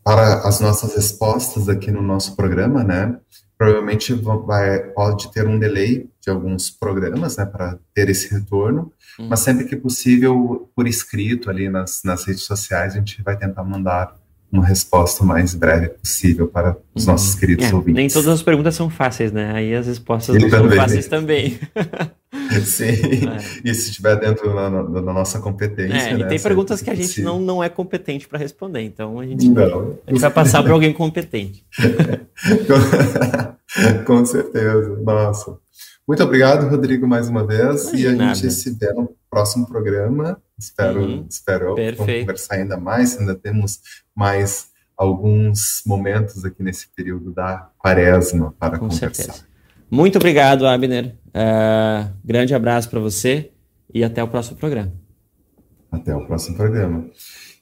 para 0.04 0.48
as 0.48 0.60
nossas 0.60 0.96
respostas 0.96 1.70
aqui 1.70 1.92
no 1.92 2.02
nosso 2.02 2.36
programa, 2.36 2.84
né, 2.84 3.18
provavelmente 3.58 4.14
vai, 4.14 4.80
pode 4.80 5.32
ter 5.32 5.48
um 5.48 5.60
delay 5.60 6.10
de 6.20 6.30
alguns 6.30 6.70
programas, 6.70 7.38
né, 7.38 7.46
para 7.46 7.78
ter 7.94 8.10
esse 8.10 8.34
retorno, 8.34 8.92
hum. 9.20 9.28
mas 9.30 9.42
sempre 9.42 9.66
que 9.66 9.76
possível, 9.76 10.70
por 10.76 10.88
escrito 10.88 11.50
ali 11.50 11.70
nas, 11.70 12.02
nas 12.04 12.26
redes 12.26 12.44
sociais, 12.44 12.94
a 12.94 12.98
gente 12.98 13.22
vai 13.22 13.38
tentar 13.38 13.64
mandar 13.64 14.16
uma 14.52 14.66
resposta 14.66 15.24
mais 15.24 15.56
breve 15.56 15.89
possível 15.89 16.47
para 16.47 16.76
os 16.93 17.06
uhum. 17.06 17.14
nossos 17.14 17.36
queridos 17.36 17.66
é, 17.66 17.74
ouvintes. 17.74 17.95
Nem 17.95 18.08
todas 18.10 18.28
as 18.28 18.43
perguntas 18.43 18.76
são 18.76 18.89
fáceis, 18.89 19.32
né? 19.32 19.54
Aí 19.54 19.74
as 19.74 19.88
respostas 19.88 20.36
não 20.36 20.49
também. 20.49 20.70
são 20.70 20.78
fáceis 20.78 21.08
também. 21.08 21.60
Sim, 22.64 22.86
é. 22.86 23.38
e 23.64 23.74
se 23.74 23.89
estiver 23.89 24.16
dentro 24.18 24.54
da, 24.54 24.70
da, 24.70 25.02
nossa 25.02 25.39
competência. 25.39 25.93
É, 25.93 26.14
né, 26.14 26.22
e 26.22 26.28
tem 26.28 26.39
perguntas 26.39 26.82
que 26.82 26.89
a 26.89 26.95
gente 26.95 27.22
não, 27.22 27.39
não 27.39 27.64
é 27.64 27.70
competente 27.70 28.28
para 28.28 28.39
responder, 28.39 28.82
então 28.82 29.20
a 29.20 29.26
gente, 29.26 29.49
não. 29.49 29.97
a 30.06 30.12
gente 30.12 30.22
vai 30.22 30.32
passar 30.32 30.64
para 30.64 30.74
alguém 30.74 30.93
competente. 30.93 31.66
Com 34.06 34.26
certeza, 34.26 34.97
nossa. 35.02 35.58
Muito 36.08 36.24
obrigado, 36.24 36.68
Rodrigo, 36.68 37.08
mais 37.08 37.30
uma 37.30 37.45
vez. 37.45 37.93
e 37.93 38.08
a 38.08 38.16
gente 38.16 38.52
se 38.52 38.72
vê 38.72 38.91
no 38.93 39.16
próximo 39.30 39.66
programa. 39.68 40.41
Espero, 40.58 41.02
uhum. 41.02 41.26
espero 41.30 41.76
conversar 41.95 42.56
ainda 42.56 42.78
mais. 42.78 43.18
Ainda 43.20 43.36
temos 43.36 43.80
mais 44.16 44.72
alguns 44.97 45.82
momentos 45.86 46.43
aqui 46.45 46.62
nesse 46.62 46.88
período 46.95 47.32
da 47.32 47.70
quaresma 47.78 48.54
para 48.60 48.78
Com 48.78 48.89
conversar. 48.89 49.14
Certeza. 49.14 49.45
Muito 49.89 50.18
obrigado, 50.18 50.66
Abner. 50.66 51.16
Uh, 51.28 52.12
grande 52.24 52.54
abraço 52.54 52.89
para 52.89 52.99
você 52.99 53.52
e 53.93 54.04
até 54.04 54.24
o 54.24 54.28
próximo 54.28 54.58
programa. 54.58 54.91
Até 55.91 56.16
o 56.16 56.26
próximo 56.26 56.56
programa. 56.56 57.10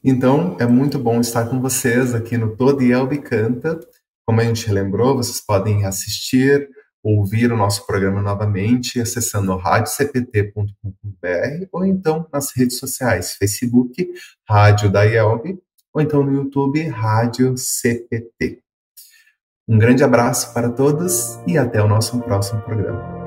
Então, 0.04 0.56
é 0.60 0.66
muito 0.66 1.00
bom 1.00 1.20
estar 1.20 1.46
com 1.46 1.60
vocês 1.60 2.14
aqui 2.14 2.38
no 2.38 2.56
Todo 2.56 2.84
Elbe 2.84 3.20
Canta. 3.20 3.80
Como 4.26 4.40
a 4.40 4.44
gente 4.44 4.72
lembrou, 4.72 5.16
vocês 5.16 5.42
podem 5.42 5.86
assistir 5.86 6.70
ouvir 7.04 7.52
o 7.52 7.58
nosso 7.58 7.86
programa 7.86 8.22
novamente 8.22 9.00
acessando 9.00 9.56
radiocpt.com.br 9.56 11.68
ou 11.72 11.86
então 11.86 12.28
nas 12.32 12.56
redes 12.56 12.78
sociais, 12.78 13.34
Facebook, 13.34 14.10
Rádio 14.48 14.92
da 14.92 15.04
IELB, 15.04 15.60
ou 15.94 16.02
então 16.02 16.24
no 16.24 16.34
YouTube, 16.34 16.88
Rádio 16.88 17.56
CPT. 17.58 18.60
Um 19.68 19.78
grande 19.78 20.04
abraço 20.04 20.54
para 20.54 20.70
todos 20.70 21.40
e 21.48 21.58
até 21.58 21.82
o 21.82 21.88
nosso 21.88 22.20
próximo 22.22 22.62
programa. 22.62 23.20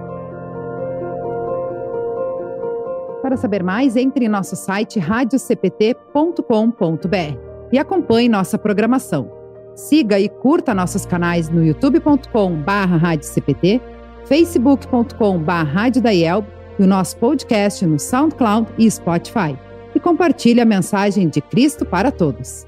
Para 3.23 3.37
saber 3.37 3.63
mais, 3.63 3.97
entre 3.97 4.25
em 4.25 4.29
nosso 4.29 4.57
site 4.57 4.99
radiocpt.com.br 4.99 7.73
e 7.73 7.79
acompanhe 7.79 8.29
nossa 8.29 8.59
programação. 8.59 9.42
Siga 9.75 10.21
e 10.21 10.29
curta 10.29 10.75
nossos 10.75 11.07
canais 11.07 11.49
no 11.49 11.65
youtube.com/radiocpt, 11.65 13.81
facebook.com/radiodaielb 14.27 16.47
e 16.79 16.83
o 16.83 16.87
nosso 16.87 17.17
podcast 17.17 17.87
no 17.87 17.99
SoundCloud 17.99 18.69
e 18.79 18.91
Spotify. 18.91 19.59
E 19.95 20.01
compartilhe 20.01 20.61
a 20.61 20.65
mensagem 20.65 21.29
de 21.29 21.41
Cristo 21.41 21.85
para 21.85 22.11
todos. 22.11 22.67